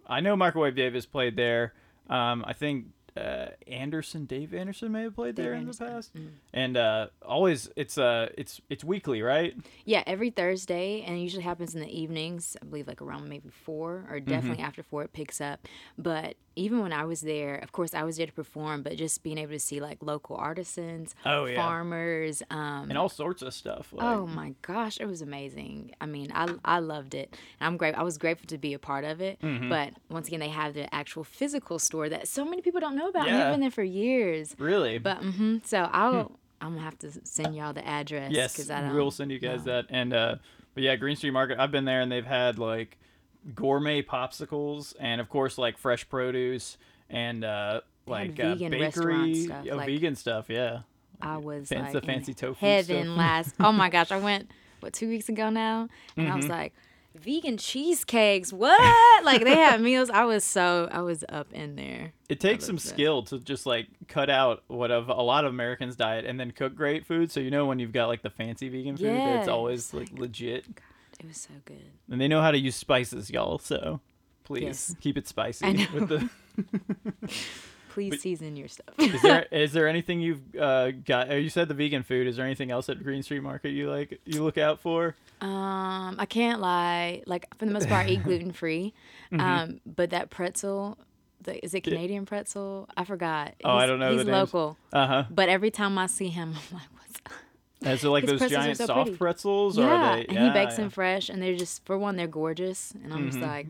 I 0.07 0.21
know 0.21 0.37
Microwave 0.37 0.75
Davis 0.75 1.07
played 1.07 1.37
there. 1.37 1.73
Um, 2.11 2.45
I 2.47 2.53
think 2.53 2.89
uh, 3.19 3.51
Anderson, 3.67 4.25
Dave 4.27 4.55
Anderson, 4.55 4.93
may 4.93 5.03
have 5.03 5.15
played 5.15 5.35
Dave 5.35 5.45
there 5.47 5.55
Anderson, 5.55 5.87
in 5.87 5.91
the 5.93 5.97
past. 5.97 6.15
mm. 6.17 6.29
And 6.53 6.77
uh, 6.77 7.07
always, 7.23 7.69
it's 7.77 7.99
uh, 7.99 8.29
it's 8.39 8.61
it's 8.71 8.85
weekly, 8.85 9.23
right? 9.23 9.55
Yeah, 9.85 10.03
every 10.07 10.31
Thursday, 10.31 11.03
and 11.03 11.17
it 11.17 11.21
usually 11.21 11.43
happens 11.43 11.75
in 11.75 11.81
the 11.81 11.91
evenings. 12.01 12.57
I 12.63 12.65
believe 12.65 12.87
like 12.87 13.03
around 13.03 13.29
maybe 13.29 13.51
four, 13.51 14.07
or 14.11 14.17
Mm-hmm. 14.19 14.31
definitely 14.31 14.63
after 14.65 14.83
four, 14.83 15.03
it 15.03 15.13
picks 15.13 15.41
up. 15.41 15.67
But 15.97 16.37
even 16.59 16.81
when 16.81 16.93
I 16.93 17.05
was 17.05 17.21
there, 17.23 17.55
of 17.57 17.73
course, 17.73 17.95
I 17.95 18.03
was 18.03 18.17
there 18.17 18.27
to 18.27 18.33
perform, 18.33 18.83
but 18.83 18.97
just 18.97 19.23
being 19.23 19.39
able 19.39 19.53
to 19.53 19.59
see 19.61 19.81
like 19.81 19.99
local 20.03 20.37
artisans, 20.37 21.15
Oh, 21.25 21.45
yeah. 21.47 21.57
farmers, 21.57 22.43
um, 22.51 22.89
And 22.91 22.99
all 22.99 23.09
sorts 23.09 23.43
of 23.43 23.55
stuff. 23.55 23.93
Like, 23.93 24.05
Oh 24.07 24.27
my 24.27 24.55
gosh, 24.63 24.99
it 25.01 25.07
was 25.07 25.23
amazing. 25.23 25.93
I 26.01 26.07
mean, 26.07 26.31
I 26.35 26.49
I 26.65 26.79
loved 26.81 27.15
it. 27.15 27.35
And 27.61 27.67
I'm 27.67 27.77
great. 27.77 27.95
I 27.95 28.03
was 28.03 28.19
grateful 28.19 28.47
to 28.49 28.59
be 28.59 28.75
a 28.75 28.79
part 28.79 29.05
of 29.05 29.21
it. 29.21 29.41
Mm-hmm. 29.41 29.69
But 29.69 29.93
once 30.11 30.29
again, 30.29 30.41
they 30.41 30.49
have 30.49 30.75
the 30.75 30.93
actual 30.95 31.25
physical 31.25 31.79
store 31.79 32.09
that 32.09 32.29
so 32.29 32.45
many 32.45 32.61
people 32.63 32.81
don't 32.81 32.97
know 32.97 33.09
about. 33.09 33.27
Yeah. 33.27 33.39
they've 33.45 33.53
been 33.53 33.61
there 33.61 33.71
for 33.71 33.85
years. 33.85 34.55
really. 34.59 34.99
But 34.99 35.19
hmm 35.19 35.59
so 35.65 35.89
I'll 35.93 36.33
I'm 36.61 36.71
gonna 36.75 36.81
have 36.83 36.99
to 36.99 37.11
send 37.25 37.55
y'all 37.55 37.73
the 37.73 37.87
address. 37.87 38.33
Yes, 38.33 38.69
I 38.69 38.81
don't 38.81 38.95
we'll 38.95 39.13
send 39.13 39.31
you 39.31 39.39
guys 39.39 39.65
know. 39.65 39.73
that. 39.75 39.87
And 39.91 40.13
uh, 40.13 40.37
but 40.75 40.83
yeah, 40.83 40.97
Green 40.97 41.15
Street 41.17 41.31
Market. 41.31 41.59
I've 41.61 41.71
been 41.71 41.85
there, 41.85 42.01
and 42.01 42.11
they've 42.11 42.27
had 42.27 42.59
like 42.59 42.99
gourmet 43.55 44.03
popsicles, 44.03 44.95
and 45.01 45.21
of 45.21 45.29
course 45.29 45.59
like 45.59 45.79
fresh 45.79 46.09
produce 46.09 46.77
and 47.11 47.45
uh, 47.45 47.81
They 48.07 48.13
had 48.13 48.39
like 48.39 48.41
uh, 48.41 48.55
bakery, 48.55 48.81
restaurant 48.81 49.37
stuff, 49.37 49.65
yeah, 49.65 49.75
like- 49.75 49.87
vegan 49.87 50.17
stuff. 50.17 50.47
Yeah, 50.49 50.81
I 51.21 51.37
was 51.39 51.69
Fancy- 51.69 51.83
like 51.85 51.93
the 51.93 52.07
fancy 52.07 52.35
tofu 52.35 52.65
heaven 52.65 53.05
stuff. 53.07 53.17
last. 53.19 53.55
Oh 53.61 53.73
my 53.73 53.89
gosh, 53.91 54.11
I 54.13 54.19
went 54.19 54.51
what 54.81 54.93
two 54.93 55.09
weeks 55.09 55.29
ago 55.29 55.51
now, 55.51 55.89
and 56.17 56.27
I 56.27 56.31
Mm-hmm. 56.31 56.37
was 56.37 56.49
like, 56.49 56.75
vegan 57.15 57.57
cheesecakes. 57.57 58.53
What? 58.53 59.25
like 59.25 59.43
they 59.43 59.57
had 59.57 59.81
meals. 59.89 60.09
I 60.11 60.25
was 60.25 60.45
so 60.45 60.89
I 60.93 61.01
was 61.01 61.25
up 61.29 61.53
in 61.53 61.75
there. 61.77 62.13
it 62.29 62.39
takes 62.41 62.65
some 62.67 62.79
skill 62.79 63.23
to 63.25 63.39
just 63.41 63.67
like 63.67 63.89
cut 64.07 64.31
out 64.31 64.63
what 64.69 64.91
of 64.91 65.09
a 65.09 65.15
lot 65.15 65.45
of 65.45 65.53
Americans 65.53 65.97
diet 65.97 66.25
and 66.25 66.39
then 66.39 66.51
cook 66.53 66.75
great 66.77 67.05
food. 67.07 67.33
So 67.33 67.41
you 67.41 67.51
know 67.51 67.67
when 67.67 67.79
you've 67.79 67.93
got 67.93 68.07
like 68.09 68.23
the 68.23 68.31
fancy 68.31 68.69
vegan 68.69 68.97
food, 68.97 69.07
that's 69.09 69.47
Yes. 69.47 69.49
always 69.49 69.93
like 69.95 70.11
legit, 70.13 70.65
It 71.21 71.27
was 71.27 71.37
so 71.39 71.51
good. 71.65 71.83
and 72.11 72.21
they 72.21 72.29
know 72.29 72.41
how 72.41 72.51
to 72.51 72.59
use 72.59 72.77
spices, 72.77 73.31
y'all. 73.31 73.59
So 73.59 74.01
please 74.45 74.63
Yes. 74.63 74.97
keep 75.01 75.17
it 75.19 75.27
spicy. 75.29 75.65
I 75.67 75.73
know. 75.73 75.87
With 75.93 76.09
the, 76.09 76.29
Please 77.91 78.11
But- 78.11 78.21
season 78.21 78.55
your 78.57 78.69
stuff. 78.69 78.95
is 78.99 79.21
there 79.23 79.47
is 79.51 79.73
there 79.73 79.89
anything 79.89 80.21
you've 80.21 80.41
uh, 80.57 80.93
got? 80.93 81.31
uh, 81.31 81.35
You 81.35 81.49
said 81.49 81.67
the 81.69 81.75
vegan 81.75 82.03
food. 82.05 82.27
Is 82.29 82.37
there 82.37 82.45
anything 82.45 82.71
else 82.71 82.89
at 82.89 83.03
Green 83.03 83.23
Street 83.23 83.43
Market 83.43 83.71
you 83.71 83.91
like? 83.91 84.21
You 84.25 84.45
look 84.45 84.59
out 84.59 84.79
for? 84.81 85.17
Um, 85.41 86.17
I 86.19 86.27
can't 86.29 86.61
lie. 86.61 87.23
Like 87.27 87.47
for 87.59 87.65
the 87.67 87.73
most 87.73 87.89
part, 87.89 88.07
I 88.07 88.11
eat 88.11 88.23
gluten 88.25 88.53
free. 88.53 88.93
Mm-hmm. 89.33 89.41
Um, 89.41 89.81
but 89.87 90.11
that 90.11 90.31
pretzel, 90.31 90.99
the, 91.43 91.63
is 91.65 91.75
it 91.75 91.81
Canadian 91.83 92.25
pretzel? 92.27 92.89
I 92.97 93.05
forgot. 93.05 93.55
Oh, 93.65 93.71
I 93.77 93.87
don't 93.87 93.99
know 93.99 94.13
He's 94.17 94.25
local, 94.27 94.77
Uh 94.93 95.07
huh. 95.07 95.25
but 95.31 95.49
every 95.49 95.71
time 95.73 95.99
I 95.99 96.07
see 96.07 96.29
him, 96.29 96.55
I'm 96.71 96.75
like, 96.77 96.83
Is 97.83 98.03
it 98.05 98.09
like 98.09 98.29
His 98.29 98.41
those 98.41 98.51
giant 98.51 98.77
so 98.79 98.87
soft 98.87 99.03
pretty. 99.07 99.19
pretzels? 99.19 99.79
Or 99.79 99.83
yeah? 99.83 99.89
are 100.13 100.17
they, 100.17 100.27
and 100.27 100.39
he 100.39 100.51
bakes 100.51 100.73
yeah. 100.73 100.77
them 100.83 100.91
fresh, 100.91 101.29
and 101.29 101.41
they're 101.43 101.57
just 101.57 101.85
for 101.85 101.97
one, 101.97 102.17
they're 102.17 102.27
gorgeous, 102.27 102.93
and 103.05 103.13
I'm 103.13 103.27
just 103.27 103.39
like. 103.41 103.67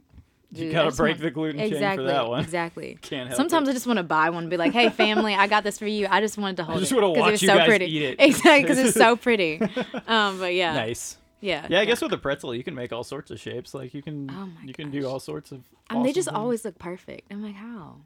You 0.51 0.65
dude, 0.65 0.71
I 0.77 0.85
gotta 0.85 0.97
break 0.97 1.11
want- 1.17 1.21
the 1.21 1.31
gluten 1.31 1.59
chain 1.61 1.69
for 1.69 1.75
exactly, 1.77 2.07
that 2.07 2.27
one. 2.27 2.41
Exactly. 2.43 2.97
Can't 3.03 3.29
help 3.29 3.37
Sometimes 3.37 3.69
it. 3.69 3.73
I 3.73 3.75
just 3.75 3.87
want 3.87 3.99
to 3.99 4.03
buy 4.03 4.31
one 4.31 4.45
and 4.45 4.51
be 4.51 4.57
like, 4.57 4.73
"Hey, 4.73 4.89
family, 4.89 5.35
I 5.35 5.47
got 5.47 5.63
this 5.63 5.79
for 5.79 5.87
you." 5.87 6.07
I 6.11 6.23
just 6.23 6.39
wanted 6.39 6.57
to 6.57 6.65
hold 6.65 6.79
just 6.81 6.91
it 6.91 6.95
wanna 6.95 7.09
'cause 7.15 7.29
it 7.29 7.31
was 7.33 7.43
you 7.43 7.49
so 7.49 7.57
guys 7.59 7.67
pretty. 7.69 7.85
eat 7.85 8.03
it. 8.03 8.17
Exactly, 8.19 8.63
because 8.63 8.79
it's 8.79 8.95
so 8.97 9.15
pretty. 9.15 9.61
Um, 10.07 10.39
but 10.39 10.55
yeah, 10.55 10.73
Nice. 10.73 11.19
yeah, 11.43 11.67
Yeah, 11.69 11.81
I 11.81 11.85
guess 11.85 12.01
with 12.01 12.15
a 12.15 12.17
pretzel 12.17 12.55
you 12.55 12.65
can 12.65 12.75
make 12.75 12.95
all 12.95 13.05
sorts 13.05 13.31
of 13.31 13.39
shapes. 13.39 13.75
Like 13.75 13.93
you 13.93 14.01
can, 14.01 14.31
Oh 14.33 14.49
you 14.65 14.73
can 14.73 14.91
do 14.91 15.07
all 15.07 15.21
sorts 15.21 15.53
of. 15.53 15.61
I 15.91 15.95
mean, 15.97 16.05
they 16.05 16.15
just 16.15 16.29
things. 16.29 16.39
always 16.39 16.65
look 16.65 16.79
perfect. 16.79 17.31
I'm 17.31 17.43
like, 17.43 17.55
how? 17.55 17.97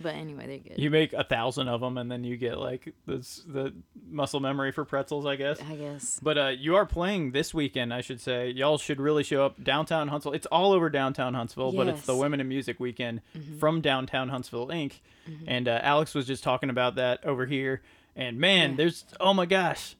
But 0.00 0.14
anyway, 0.14 0.46
they're 0.46 0.58
good. 0.58 0.78
You 0.82 0.90
make 0.90 1.12
a 1.12 1.24
thousand 1.24 1.68
of 1.68 1.80
them, 1.80 1.98
and 1.98 2.10
then 2.10 2.24
you 2.24 2.36
get 2.36 2.58
like 2.58 2.94
this 3.06 3.42
the 3.46 3.72
muscle 4.08 4.40
memory 4.40 4.72
for 4.72 4.84
pretzels, 4.84 5.26
I 5.26 5.36
guess. 5.36 5.60
I 5.62 5.74
guess. 5.76 6.20
But 6.22 6.38
uh, 6.38 6.48
you 6.48 6.76
are 6.76 6.86
playing 6.86 7.32
this 7.32 7.52
weekend, 7.54 7.92
I 7.94 8.00
should 8.00 8.20
say. 8.20 8.50
Y'all 8.50 8.78
should 8.78 9.00
really 9.00 9.22
show 9.24 9.44
up 9.44 9.62
downtown 9.62 10.08
Huntsville. 10.08 10.32
It's 10.34 10.46
all 10.46 10.72
over 10.72 10.90
downtown 10.90 11.34
Huntsville, 11.34 11.72
but 11.72 11.88
it's 11.88 12.02
the 12.06 12.16
Women 12.16 12.40
in 12.40 12.48
Music 12.48 12.78
weekend 12.80 13.20
Mm-hmm. 13.36 13.58
from 13.58 13.80
downtown 13.80 14.28
Huntsville 14.28 14.68
Inc. 14.68 14.92
And 15.46 15.66
uh, 15.68 15.80
Alex 15.82 16.14
was 16.14 16.26
just 16.26 16.42
talking 16.44 16.70
about 16.70 16.94
that 16.96 17.24
over 17.24 17.46
here. 17.46 17.82
And 18.14 18.38
man, 18.38 18.70
Yeah. 18.70 18.76
there's 18.76 19.04
oh 19.20 19.34
my 19.34 19.44
gosh, 19.46 19.96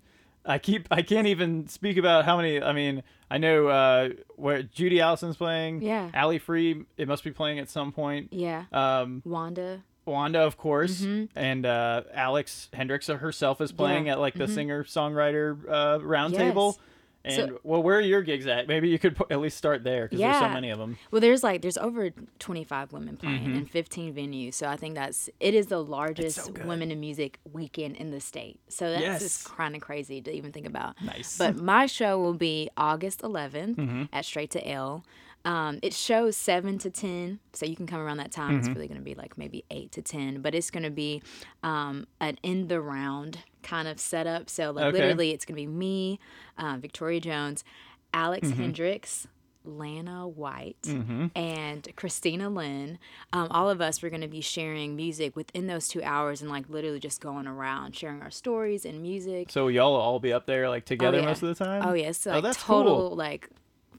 I 0.46 0.58
keep 0.58 0.86
I 0.90 1.02
can't 1.02 1.26
even 1.26 1.66
speak 1.68 1.96
about 1.96 2.24
how 2.24 2.36
many. 2.36 2.62
I 2.62 2.72
mean, 2.72 3.02
I 3.30 3.38
know 3.38 3.66
uh, 3.68 4.08
where 4.36 4.62
Judy 4.62 5.00
Allison's 5.00 5.36
playing. 5.36 5.82
Yeah. 5.82 6.10
Ali 6.14 6.38
Free, 6.38 6.84
it 6.96 7.08
must 7.08 7.24
be 7.24 7.32
playing 7.32 7.58
at 7.58 7.68
some 7.68 7.92
point. 7.92 8.28
Yeah. 8.32 8.64
Um, 8.72 9.22
Wanda. 9.24 9.82
Wanda, 10.04 10.40
of 10.42 10.56
course, 10.56 11.00
Mhm. 11.02 11.28
and 11.34 11.66
uh, 11.66 12.02
Alex 12.14 12.68
Hendricks 12.72 13.08
herself 13.08 13.60
is 13.60 13.72
playing 13.72 14.06
Yeah. 14.06 14.12
at 14.12 14.20
like 14.20 14.34
the 14.34 14.44
Mhm. 14.44 14.54
singer 14.54 14.84
songwriter 14.84 15.58
uh, 15.68 15.98
roundtable. 15.98 16.74
Yes. 16.74 16.78
And 17.26 17.34
So- 17.50 17.60
well, 17.64 17.82
where 17.82 17.96
are 17.98 18.00
your 18.00 18.22
gigs 18.22 18.46
at? 18.46 18.68
Maybe 18.68 18.88
you 18.88 18.98
could 18.98 19.20
at 19.30 19.40
least 19.40 19.56
start 19.58 19.82
there 19.84 20.04
because 20.04 20.20
there's 20.20 20.38
so 20.38 20.48
many 20.48 20.70
of 20.70 20.78
them. 20.78 20.96
Well, 21.10 21.20
there's 21.20 21.42
like 21.42 21.60
there's 21.60 21.76
over 21.76 22.10
25 22.38 22.92
women 22.92 23.16
playing 23.16 23.42
Mhm. 23.48 23.56
in 23.56 23.66
15 23.66 24.14
venues, 24.14 24.54
so 24.54 24.68
I 24.68 24.76
think 24.76 24.94
that's 24.94 25.28
it 25.40 25.52
is 25.54 25.66
the 25.66 25.82
largest 25.82 26.44
so 26.44 26.52
women 26.64 26.90
in 26.92 27.00
music 27.00 27.38
weekend 27.52 27.96
in 27.96 28.10
the 28.12 28.20
state. 28.20 28.60
So 28.68 28.88
that's 28.90 29.02
Yes. 29.02 29.20
just 29.22 29.44
kind 29.46 29.74
of 29.74 29.80
crazy 29.82 30.20
to 30.22 30.30
even 30.32 30.52
think 30.52 30.66
about. 30.66 30.94
Nice. 31.02 31.36
But 31.36 31.56
my 31.56 31.86
show 31.86 32.18
will 32.18 32.34
be 32.34 32.70
August 32.76 33.22
11th 33.22 33.76
Mhm. 33.76 34.08
at 34.12 34.24
Straight 34.24 34.50
to 34.52 34.68
L. 34.68 35.04
Um, 35.46 35.78
it 35.80 35.94
shows 35.94 36.36
seven 36.36 36.76
to 36.78 36.90
ten, 36.90 37.38
so 37.52 37.64
you 37.64 37.76
can 37.76 37.86
come 37.86 38.00
around 38.00 38.16
that 38.18 38.32
time. 38.32 38.50
Mm-hmm. 38.58 38.58
It's 38.66 38.68
really 38.74 38.88
going 38.88 38.98
to 38.98 39.04
be 39.04 39.14
like 39.14 39.38
maybe 39.38 39.64
eight 39.70 39.92
to 39.92 40.02
ten, 40.02 40.42
but 40.42 40.54
it's 40.54 40.70
going 40.70 40.82
to 40.82 40.90
be 40.90 41.22
um, 41.62 42.06
an 42.20 42.36
in 42.42 42.66
the 42.68 42.80
round 42.80 43.38
kind 43.62 43.86
of 43.88 43.98
setup. 44.00 44.50
So 44.50 44.72
like 44.72 44.86
Okay. 44.86 44.98
literally, 44.98 45.30
it's 45.30 45.44
going 45.44 45.54
to 45.56 45.62
be 45.62 45.66
me, 45.66 46.18
um, 46.58 46.80
Victoria 46.80 47.20
Jones, 47.20 47.64
Alex 48.12 48.48
Mm-hmm. 48.48 48.60
Hendricks, 48.60 49.26
Lana 49.64 50.26
White, 50.28 50.76
hmm 50.84 51.26
and 51.36 51.88
Christina 51.96 52.48
Lynn. 52.48 52.98
Um, 53.32 53.48
all 53.50 53.68
of 53.70 53.80
us 53.80 54.02
were 54.02 54.10
going 54.10 54.22
to 54.22 54.28
be 54.28 54.40
sharing 54.40 54.94
music 54.96 55.34
within 55.36 55.66
those 55.68 55.86
two 55.88 56.02
hours 56.02 56.40
and 56.42 56.50
like 56.50 56.68
literally 56.68 57.00
just 57.00 57.20
going 57.20 57.46
around 57.46 57.94
sharing 57.96 58.22
our 58.22 58.30
stories 58.30 58.84
and 58.84 59.00
music. 59.02 59.50
So 59.50 59.68
y'all 59.68 59.92
will 59.92 60.00
all 60.00 60.18
be 60.20 60.32
up 60.32 60.46
there 60.46 60.68
like 60.68 60.84
together 60.84 61.18
yeah. 61.18 61.26
most 61.26 61.42
of 61.42 61.48
the 61.56 61.64
time. 61.64 61.82
Oh 61.84 61.92
yeah, 61.94 62.08
it's 62.08 62.26
Oh, 62.26 62.40
that's 62.40 62.62
total 62.62 63.10
cool. 63.10 63.16
like 63.16 63.48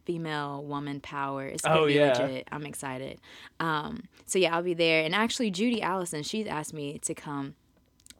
female 0.08 0.64
woman 0.64 1.02
power. 1.02 1.46
It's 1.46 1.64
Oh, 1.66 1.86
yeah. 1.86 2.18
legit. 2.18 2.48
I'm 2.52 2.66
excited. 2.66 3.20
Um, 3.60 4.06
so 4.26 4.40
yeah, 4.40 4.56
I'll 4.56 4.64
be 4.64 4.74
there. 4.74 5.04
And 5.04 5.14
actually, 5.14 5.52
Judy 5.52 5.82
Allison, 5.82 6.24
she's 6.24 6.48
asked 6.48 6.74
me 6.74 6.98
to 7.00 7.14
come 7.14 7.56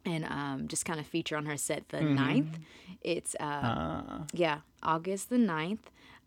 and 0.04 0.24
um, 0.26 0.68
just 0.68 0.84
kind 0.84 1.00
of 1.00 1.06
feature 1.06 1.36
on 1.36 1.46
her 1.46 1.56
set 1.56 1.88
the 1.88 1.96
Mm-hmm. 1.98 2.18
9th. 2.18 2.54
It's 3.00 3.34
uh, 3.36 3.44
Ah. 3.44 4.22
yeah, 4.34 4.58
August 4.82 5.30
the 5.30 5.36
9th 5.38 5.78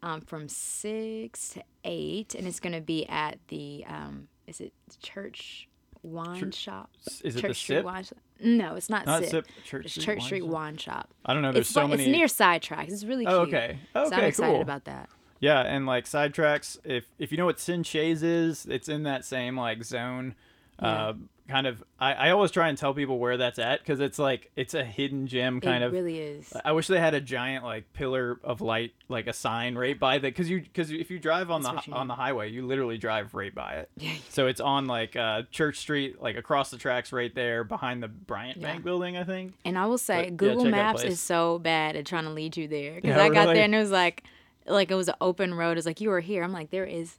um, 0.01 0.22
from 0.22 0.50
six 0.50 1.50
to 1.50 1.63
eight, 1.86 2.34
and 2.34 2.48
it's 2.48 2.60
gonna 2.60 2.82
be 2.82 3.06
at 3.08 3.38
the 3.50 3.86
um, 3.88 4.27
is 4.48 4.60
it 4.62 4.74
Church 5.03 5.68
Wine 6.01 6.51
Shop? 6.51 6.89
is 7.24 7.36
it 7.36 7.41
Church 7.41 7.50
the 7.50 7.53
Street 7.53 7.75
Sip? 7.77 7.86
Wine 7.86 8.03
Shop? 8.03 8.18
No, 8.44 8.74
it's 8.75 8.89
not, 8.89 9.06
Not 9.06 9.22
Sip. 9.22 9.30
Sip. 9.30 9.48
Church 9.63 9.86
It's 9.86 9.94
Street. 9.94 10.06
Church 10.06 10.18
Wine 10.18 10.25
Street 10.25 10.41
Shop? 10.41 10.50
Wine 10.50 10.77
Shop. 10.77 11.10
I 11.24 11.34
don't 11.34 11.44
know. 11.44 11.51
There's 11.51 11.68
It's, 11.68 11.74
so 11.75 11.88
many. 11.88 12.06
it's 12.06 12.12
near 12.12 12.25
Sidetracks. 12.25 12.89
It's 12.91 13.03
really 13.03 13.25
cute. 13.25 13.38
Oh, 13.38 13.41
okay. 13.41 13.77
Okay. 13.96 14.10
so 14.10 14.15
I'm 14.15 14.24
excited 14.24 14.53
cool. 14.53 14.62
about 14.62 14.86
that. 14.86 15.10
Yeah, 15.41 15.60
and 15.62 15.86
like 15.86 16.05
sidetracks, 16.05 16.77
if 16.86 17.05
if 17.19 17.31
you 17.31 17.38
know 17.38 17.45
what 17.45 17.57
Cyn 17.57 17.86
Shea's 17.86 18.24
is, 18.24 18.65
it's 18.67 18.88
in 18.88 19.03
that 19.03 19.25
same 19.25 19.57
like 19.57 19.83
zone. 19.83 20.36
Uh, 20.79 21.13
kind 21.48 21.67
of. 21.67 21.83
I, 22.00 22.13
I 22.13 22.29
always 22.31 22.50
try 22.50 22.69
and 22.69 22.77
tell 22.77 22.93
people 22.93 23.19
where 23.19 23.38
that's 23.38 23.60
at 23.60 23.79
because 23.79 24.00
it's 24.00 24.17
like 24.17 24.50
it's 24.55 24.74
a 24.74 24.83
hidden 24.83 25.27
gem 25.27 25.62
kind 25.62 25.83
it 25.83 25.88
of. 25.88 25.93
really 25.93 26.19
is. 26.19 26.51
I 26.65 26.71
wish 26.71 26.88
they 26.88 27.00
had 27.00 27.13
a 27.13 27.21
giant 27.21 27.63
like 27.63 27.91
pillar 27.93 28.39
of 28.43 28.62
light, 28.62 28.93
like 29.10 29.27
a 29.27 29.33
sign 29.33 29.75
right 29.75 30.00
by 30.00 30.17
the 30.19 30.29
because 30.29 30.50
you 30.50 30.62
because 30.62 30.91
if 30.91 31.12
you 31.12 31.19
drive 31.19 31.51
on 31.51 31.62
That's 31.62 31.86
the 31.86 31.91
on 31.91 32.07
the 32.07 32.15
highway, 32.15 32.50
you 32.50 32.65
literally 32.65 32.98
drive 32.98 33.33
right 33.33 33.53
by 33.53 33.74
it. 33.74 33.89
Yeah. 33.98 34.13
So 34.29 34.48
it's 34.48 34.62
on 34.62 34.86
like 34.88 35.15
uh, 35.15 35.43
Church 35.51 35.77
Street, 35.77 36.21
like 36.21 36.38
across 36.38 36.71
the 36.71 36.77
tracks, 36.77 37.12
right 37.12 37.33
there 37.33 37.63
behind 37.63 38.01
the 38.01 38.07
Bryant 38.07 38.57
Yeah. 38.57 38.67
Bank 38.74 38.83
building, 38.83 39.17
I 39.17 39.24
think. 39.24 39.53
And 39.65 39.77
I 39.77 39.86
will 39.88 39.98
say, 40.00 40.25
But, 40.25 40.38
Google 40.38 40.65
Maps 40.65 41.03
is 41.03 41.19
so 41.19 41.60
bad 41.60 41.95
at 41.95 42.05
trying 42.05 42.25
to 42.25 42.31
lead 42.31 42.57
you 42.57 42.67
there 42.67 42.95
because 42.95 43.17
Yeah, 43.17 43.24
I 43.24 43.29
got 43.29 43.41
really? 43.41 43.53
there 43.55 43.63
and 43.65 43.75
it 43.75 43.79
was 43.79 43.91
like, 43.91 44.24
like 44.68 44.91
it 44.91 44.96
was 44.96 45.08
an 45.10 45.15
open 45.22 45.53
road. 45.53 45.77
It's 45.77 45.86
like 45.86 46.01
you 46.01 46.10
were 46.10 46.20
here. 46.22 46.44
I'm 46.44 46.53
like, 46.53 46.70
there 46.72 46.86
is. 46.86 47.15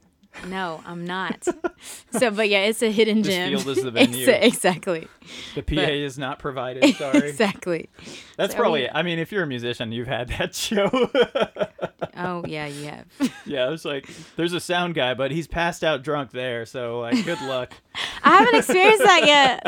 No, 0.49 0.83
I'm 0.87 1.07
not. 1.07 1.45
so, 2.19 2.31
but 2.31 2.49
yeah, 2.49 2.61
it's 2.65 2.83
a 2.83 2.91
hidden 2.91 3.21
This 3.21 3.35
gem. 3.35 3.51
field 3.51 3.77
is 3.77 3.85
the 3.85 3.91
venue. 3.91 4.27
exactly. 4.31 5.07
The 5.55 5.61
PA 5.63 5.75
But- 5.75 5.91
is 5.91 6.17
not 6.19 6.39
provided. 6.39 6.95
Sorry. 6.97 7.29
exactly. 7.29 7.91
That's 8.39 8.55
So 8.55 8.59
probably. 8.61 8.89
I 8.89 9.03
mean, 9.03 9.19
if 9.19 9.31
you're 9.31 9.43
a 9.43 9.47
musician, 9.47 9.93
you've 9.93 10.07
had 10.09 10.29
that 10.29 10.55
show. 10.55 10.89
Oh 12.17 12.45
yeah, 12.47 12.67
you 12.67 12.87
have. 12.87 13.07
yeah, 13.45 13.71
it's 13.73 13.85
like 13.85 14.09
there's 14.37 14.53
a 14.55 14.61
sound 14.61 14.95
guy, 14.95 15.13
but 15.15 15.31
he's 15.33 15.47
passed 15.47 15.85
out 15.85 16.03
drunk 16.03 16.31
there. 16.31 16.65
So 16.67 17.01
like, 17.01 17.25
good 17.27 17.41
luck. 17.43 17.75
I 18.23 18.39
haven't 18.39 18.55
experienced 18.57 19.03
that 19.05 19.27
yet. 19.27 19.63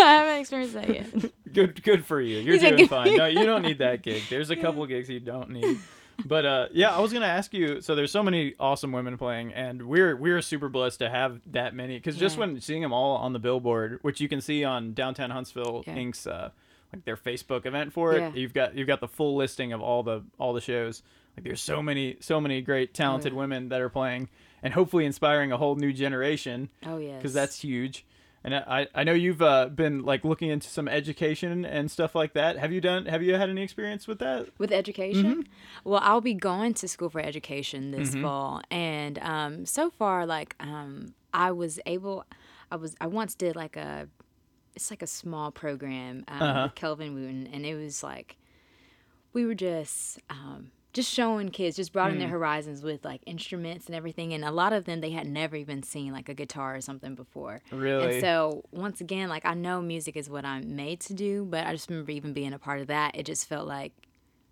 I 0.00 0.02
haven't 0.02 0.40
experienced 0.40 0.74
that 0.74 0.88
yet. 0.88 1.32
Good, 1.52 1.82
good 1.82 2.04
for 2.04 2.20
you. 2.20 2.38
You're 2.40 2.54
He's 2.54 2.62
like, 2.62 2.76
doing 2.76 2.88
fine. 2.88 3.16
No, 3.16 3.26
you 3.26 3.44
don't 3.44 3.62
need 3.62 3.78
that 3.78 4.02
gig. 4.02 4.22
There's 4.28 4.50
a 4.50 4.56
couple 4.56 4.84
gigs 4.86 5.08
you 5.08 5.20
don't 5.20 5.50
need. 5.50 5.78
But 6.24 6.44
uh, 6.46 6.68
yeah, 6.72 6.94
I 6.94 7.00
was 7.00 7.12
gonna 7.12 7.26
ask 7.26 7.52
you. 7.54 7.80
So 7.80 7.94
there's 7.94 8.10
so 8.12 8.22
many 8.22 8.54
awesome 8.60 8.92
women 8.92 9.16
playing, 9.18 9.52
and 9.52 9.82
we're 9.82 10.16
we're 10.16 10.40
super 10.42 10.68
blessed 10.68 10.98
to 11.00 11.10
have 11.10 11.40
that 11.52 11.74
many. 11.74 11.96
Because 11.98 12.16
just 12.16 12.36
Yeah. 12.36 12.40
when 12.40 12.60
seeing 12.60 12.82
them 12.82 12.92
all 12.92 13.16
on 13.16 13.32
the 13.32 13.38
billboard, 13.38 13.98
which 14.02 14.20
you 14.20 14.28
can 14.28 14.40
see 14.40 14.64
on 14.64 14.92
Downtown 14.94 15.30
Huntsville 15.30 15.82
Yeah. 15.86 15.96
Inc.'s 15.96 16.26
uh, 16.26 16.50
like 16.92 17.04
their 17.04 17.16
Facebook 17.16 17.66
event 17.66 17.92
for 17.92 18.14
it, 18.14 18.20
Yeah. 18.20 18.32
you've 18.34 18.52
got 18.54 18.74
you've 18.74 18.86
got 18.88 19.00
the 19.00 19.08
full 19.08 19.36
listing 19.36 19.72
of 19.72 19.80
all 19.80 20.02
the 20.02 20.22
all 20.38 20.52
the 20.52 20.60
shows. 20.60 21.02
Like 21.36 21.44
there's 21.44 21.60
so 21.60 21.82
many 21.82 22.16
so 22.20 22.40
many 22.40 22.60
great 22.60 22.92
talented 22.94 23.32
yeah. 23.32 23.38
women 23.38 23.68
that 23.68 23.80
are 23.80 23.88
playing, 23.88 24.28
and 24.62 24.74
hopefully 24.74 25.04
inspiring 25.06 25.52
a 25.52 25.56
whole 25.56 25.76
new 25.76 25.92
generation 25.92 26.68
Oh 26.84 26.98
yeah, 26.98 27.16
because 27.16 27.32
that's 27.32 27.60
huge. 27.62 28.04
And 28.42 28.54
I, 28.54 28.86
I 28.94 29.04
know 29.04 29.12
you've 29.12 29.42
uh, 29.42 29.66
been 29.68 30.02
like 30.02 30.24
looking 30.24 30.48
into 30.48 30.66
some 30.68 30.88
education 30.88 31.64
and 31.66 31.90
stuff 31.90 32.14
like 32.14 32.32
that. 32.32 32.56
Have 32.58 32.72
you 32.72 32.80
done? 32.80 33.04
Have 33.04 33.22
you 33.22 33.34
had 33.34 33.50
any 33.50 33.62
experience 33.62 34.08
with 34.08 34.18
that? 34.20 34.48
with 34.56 34.72
education. 34.72 35.24
Mm-hmm. 35.44 35.88
Well, 35.90 36.00
I'll 36.02 36.22
be 36.22 36.32
going 36.32 36.72
to 36.74 36.88
school 36.88 37.10
for 37.10 37.20
education 37.20 37.90
this 37.90 38.14
fall, 38.14 38.62
and 38.70 39.18
um, 39.18 39.66
so 39.66 39.90
far, 39.90 40.24
like 40.24 40.56
um, 40.58 41.14
I 41.34 41.52
was 41.52 41.78
able, 41.84 42.24
I 42.70 42.76
was 42.76 42.96
I 42.98 43.08
once 43.08 43.34
did 43.34 43.56
like 43.56 43.76
a, 43.76 44.08
it's 44.74 44.90
like 44.90 45.02
a 45.02 45.06
small 45.06 45.50
program 45.50 46.24
um, 46.28 46.42
Uh-huh. 46.42 46.62
with 46.64 46.74
Kelvin 46.76 47.12
Wooten, 47.14 47.46
and 47.52 47.66
it 47.66 47.74
was 47.74 48.02
like, 48.02 48.36
we 49.34 49.44
were 49.44 49.54
just. 49.54 50.18
Um, 50.30 50.70
just 50.92 51.12
showing 51.12 51.50
kids, 51.50 51.76
just 51.76 51.92
broadening 51.92 52.16
Mm. 52.18 52.22
their 52.22 52.28
horizons 52.30 52.82
with 52.82 53.04
like 53.04 53.22
instruments 53.26 53.86
and 53.86 53.94
everything, 53.94 54.32
and 54.32 54.44
a 54.44 54.50
lot 54.50 54.72
of 54.72 54.84
them 54.84 55.00
they 55.00 55.10
had 55.10 55.26
never 55.26 55.56
even 55.56 55.82
seen 55.82 56.12
like 56.12 56.28
a 56.28 56.34
guitar 56.34 56.74
or 56.76 56.80
something 56.80 57.14
before. 57.14 57.62
Really? 57.70 58.14
And 58.16 58.20
so 58.20 58.64
once 58.72 59.00
again, 59.00 59.28
like 59.28 59.44
I 59.46 59.54
know 59.54 59.80
music 59.80 60.16
is 60.16 60.28
what 60.28 60.44
I'm 60.44 60.74
made 60.76 61.00
to 61.02 61.14
do, 61.14 61.44
but 61.44 61.66
I 61.66 61.72
just 61.72 61.88
remember 61.90 62.10
even 62.12 62.32
being 62.32 62.52
a 62.52 62.58
part 62.58 62.80
of 62.80 62.88
that. 62.88 63.16
It 63.16 63.26
just 63.26 63.46
felt 63.48 63.68
like, 63.68 63.92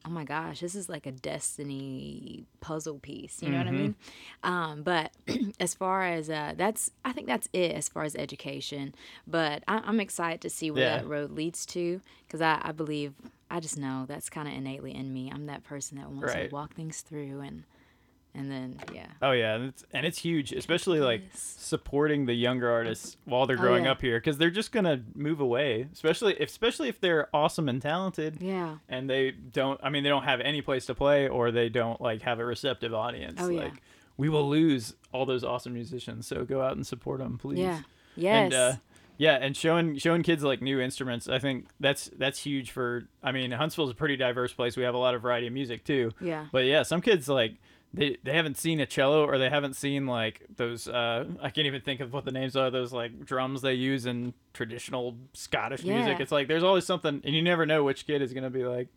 oh 0.06 0.10
my 0.10 0.24
gosh, 0.24 0.60
this 0.60 0.74
is 0.76 0.88
like 0.88 1.06
a 1.06 1.12
destiny 1.12 2.46
puzzle 2.60 2.98
piece. 2.98 3.42
You 3.42 3.50
know 3.50 3.58
what 3.58 3.66
I 3.66 3.72
mean? 3.72 3.96
Um, 4.42 4.82
but 4.82 5.10
as 5.60 5.74
far 5.74 6.04
as 6.04 6.30
uh, 6.30 6.54
that's, 6.56 6.90
I 7.04 7.12
think 7.12 7.26
that's 7.26 7.48
it 7.52 7.72
as 7.72 7.88
far 7.88 8.04
as 8.04 8.14
education. 8.14 8.94
But 9.26 9.64
I, 9.66 9.78
I'm 9.84 10.00
excited 10.00 10.40
to 10.42 10.50
see 10.50 10.70
where 10.70 10.84
Yeah. 10.84 10.96
that 10.98 11.06
road 11.06 11.32
leads 11.32 11.66
to 11.66 12.00
because 12.26 12.40
I, 12.40 12.60
I 12.62 12.72
believe, 12.72 13.14
I 13.50 13.60
just 13.60 13.78
know 13.78 14.04
that's 14.06 14.28
kind 14.28 14.46
of 14.48 14.54
innately 14.54 14.94
in 14.94 15.12
me. 15.12 15.30
I'm 15.32 15.46
that 15.46 15.64
person 15.64 15.98
that 15.98 16.10
wants 16.10 16.34
Right. 16.34 16.48
to 16.50 16.54
walk 16.54 16.74
things 16.74 17.00
through 17.00 17.40
and. 17.40 17.64
And 18.34 18.50
then, 18.52 18.78
yeah. 18.94 19.06
Oh 19.22 19.32
yeah, 19.32 19.54
and 19.56 19.64
it's, 19.70 19.84
and 19.90 20.06
it's 20.06 20.18
huge, 20.18 20.52
especially 20.52 21.00
like 21.00 21.22
supporting 21.32 22.26
the 22.26 22.34
younger 22.34 22.70
artists 22.70 23.16
while 23.24 23.46
they're 23.46 23.56
Oh, 23.56 23.60
growing 23.60 23.86
yeah. 23.86 23.92
up 23.92 24.00
here, 24.02 24.18
because 24.18 24.36
they're 24.38 24.50
just 24.50 24.70
gonna 24.70 25.02
move 25.14 25.40
away. 25.40 25.88
Especially 25.92 26.34
if, 26.34 26.50
especially 26.50 26.88
if 26.88 27.00
they're 27.00 27.34
awesome 27.34 27.68
and 27.70 27.80
talented, 27.80 28.36
Yeah. 28.40 28.76
and 28.88 29.08
they 29.08 29.30
don't. 29.32 29.80
I 29.82 29.88
mean, 29.88 30.04
they 30.04 30.10
don't 30.10 30.24
have 30.24 30.40
any 30.42 30.60
place 30.60 30.86
to 30.86 30.94
play, 30.94 31.26
or 31.26 31.50
they 31.50 31.68
don't 31.70 32.00
like 32.02 32.22
have 32.22 32.38
a 32.38 32.44
receptive 32.44 32.92
audience. 32.94 33.40
Oh, 33.42 33.48
yeah. 33.48 33.62
Like 33.64 33.82
we 34.18 34.28
will 34.28 34.48
lose 34.48 34.94
all 35.10 35.24
those 35.26 35.42
awesome 35.42 35.72
musicians. 35.72 36.26
So 36.26 36.44
go 36.44 36.60
out 36.62 36.76
and 36.76 36.86
support 36.86 37.18
them, 37.20 37.38
please. 37.38 37.58
Yeah. 37.60 37.80
Yes. 38.14 38.44
And 38.44 38.54
uh, 38.54 38.72
yeah, 39.18 39.34
and 39.40 39.54
showing 39.56 39.96
showing 39.98 40.22
kids 40.22 40.42
like 40.42 40.62
new 40.62 40.80
instruments, 40.80 41.28
I 41.28 41.38
think 41.38 41.66
that's 41.78 42.10
that's 42.16 42.38
huge 42.38 42.70
for. 42.70 43.04
I 43.22 43.32
mean, 43.32 43.50
Huntsville's 43.50 43.90
a 43.90 43.94
pretty 43.94 44.16
diverse 44.16 44.52
place. 44.54 44.76
We 44.76 44.84
have 44.84 44.94
a 44.94 44.98
lot 44.98 45.14
of 45.14 45.20
variety 45.22 45.46
of 45.48 45.52
music 45.52 45.84
too. 45.84 46.12
yeah. 46.20 46.46
But 46.52 46.64
yeah, 46.64 46.82
some 46.84 47.00
kids 47.02 47.28
like 47.28 47.56
they 47.92 48.16
they 48.22 48.32
haven't 48.34 48.56
seen 48.56 48.80
a 48.80 48.86
cello 48.86 49.24
or 49.26 49.36
they 49.38 49.48
haven't 49.50 49.74
seen 49.74 50.06
like 50.06 50.42
those. 50.56 50.88
Uh, 50.88 51.24
I 51.42 51.50
can't 51.50 51.66
even 51.66 51.80
think 51.80 52.00
of 52.00 52.12
what 52.12 52.24
the 52.24 52.32
names 52.32 52.54
are. 52.56 52.70
Those 52.70 52.92
like 52.92 53.24
drums 53.24 53.60
they 53.62 53.74
use 53.74 54.06
in 54.06 54.34
traditional 54.52 55.16
Scottish 55.32 55.84
music. 55.84 56.20
It's 56.20 56.32
like 56.32 56.48
there's 56.48 56.64
always 56.64 56.84
something, 56.86 57.20
and 57.24 57.34
you 57.34 57.42
never 57.42 57.66
know 57.66 57.82
which 57.84 58.06
kid 58.06 58.22
is 58.22 58.32
gonna 58.32 58.50
be 58.50 58.64
like 58.64 58.88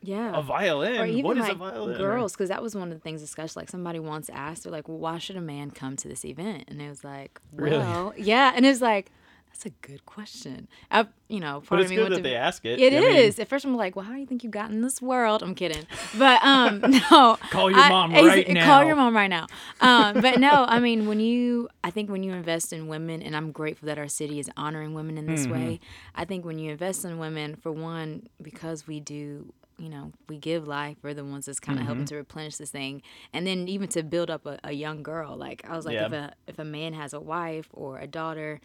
Yeah. 0.00 0.32
a 0.36 0.42
violin. 0.42 1.00
or 1.00 1.06
even 1.06 1.22
what 1.24 1.36
is 1.36 1.42
like 1.44 1.52
a 1.52 1.56
violin? 1.56 1.98
Girls 1.98 2.32
because 2.32 2.48
that 2.48 2.62
was 2.62 2.74
one 2.74 2.88
of 2.90 2.94
the 2.94 3.00
things 3.00 3.20
discussed 3.20 3.54
like 3.56 3.68
somebody 3.68 3.98
once 3.98 4.30
asked 4.32 4.62
they're 4.64 4.72
like 4.72 4.88
well 4.88 4.98
why 4.98 5.18
should 5.18 5.36
a 5.36 5.40
man 5.40 5.70
come 5.70 5.96
to 5.96 6.08
this 6.08 6.24
event 6.24 6.64
and 6.68 6.80
it 6.80 6.88
was 6.88 7.02
like 7.04 7.40
Really? 7.52 7.78
well 7.78 8.14
yeah 8.16 8.52
and 8.54 8.64
it's 8.64 8.80
like 8.80 9.10
that's 9.58 9.66
a 9.66 9.86
good 9.86 10.06
question 10.06 10.68
I, 10.90 11.06
you 11.28 11.40
know 11.40 11.60
part 11.60 11.70
But 11.70 11.80
of 11.80 11.90
me 11.90 11.96
good 11.96 12.12
that 12.12 12.16
to 12.18 12.22
they 12.22 12.36
ask 12.36 12.64
it. 12.64 12.78
It 12.78 12.92
I 12.94 13.00
mean. 13.00 13.34
At 13.40 13.48
first, 13.48 13.64
I'm 13.64 13.76
like, 13.76 13.96
"Well, 13.96 14.04
how 14.04 14.12
do 14.12 14.18
you 14.20 14.26
think 14.26 14.44
you 14.44 14.50
got 14.50 14.70
in 14.70 14.82
this 14.82 15.02
world?" 15.02 15.42
I'm 15.42 15.54
kidding, 15.54 15.84
but 16.16 16.42
um, 16.44 16.80
no. 17.10 17.36
Call 17.50 17.70
your 17.70 17.88
mom 17.88 18.14
ex- 18.14 18.26
right 18.26 18.48
now. 18.48 18.64
Call 18.66 18.84
your 18.84 18.94
mom 18.96 19.14
right 19.16 19.26
now. 19.28 19.46
Um, 19.80 20.20
but 20.20 20.38
no, 20.38 20.64
I 20.68 20.78
mean, 20.80 21.06
when 21.08 21.18
you, 21.20 21.68
I 21.84 21.90
think 21.90 22.08
when 22.10 22.22
you 22.22 22.32
invest 22.32 22.72
in 22.72 22.86
women, 22.88 23.20
and 23.22 23.36
I'm 23.36 23.50
grateful 23.52 23.86
that 23.86 23.98
our 23.98 24.08
city 24.08 24.38
is 24.38 24.48
honoring 24.56 24.94
women 24.94 25.18
in 25.18 25.26
this 25.26 25.44
Mm-hmm. 25.46 25.52
way. 25.52 25.80
I 26.14 26.24
think 26.24 26.44
when 26.44 26.58
you 26.58 26.70
invest 26.70 27.04
in 27.04 27.18
women, 27.18 27.56
for 27.56 27.72
one, 27.72 28.28
because 28.40 28.86
we 28.86 29.00
do. 29.00 29.52
You 29.80 29.88
know, 29.90 30.10
we 30.28 30.38
give 30.38 30.66
life. 30.66 30.96
We're 31.02 31.14
the 31.14 31.24
ones 31.24 31.46
that's 31.46 31.60
kind 31.60 31.78
of 31.78 31.82
Mm-hmm. 31.82 31.86
helping 31.86 32.06
to 32.06 32.16
replenish 32.16 32.56
this 32.56 32.70
thing, 32.70 33.00
and 33.32 33.46
then 33.46 33.68
even 33.68 33.88
to 33.90 34.02
build 34.02 34.28
up 34.30 34.44
a, 34.46 34.58
a 34.64 34.72
young 34.72 35.02
girl. 35.04 35.36
Like 35.36 35.64
I 35.68 35.76
was 35.76 35.84
like, 35.86 35.94
Yeah. 35.94 36.06
if 36.06 36.12
a 36.12 36.32
if 36.48 36.58
a 36.58 36.64
man 36.64 36.94
has 36.94 37.12
a 37.12 37.20
wife 37.20 37.68
or 37.72 37.98
a 37.98 38.08
daughter, 38.08 38.60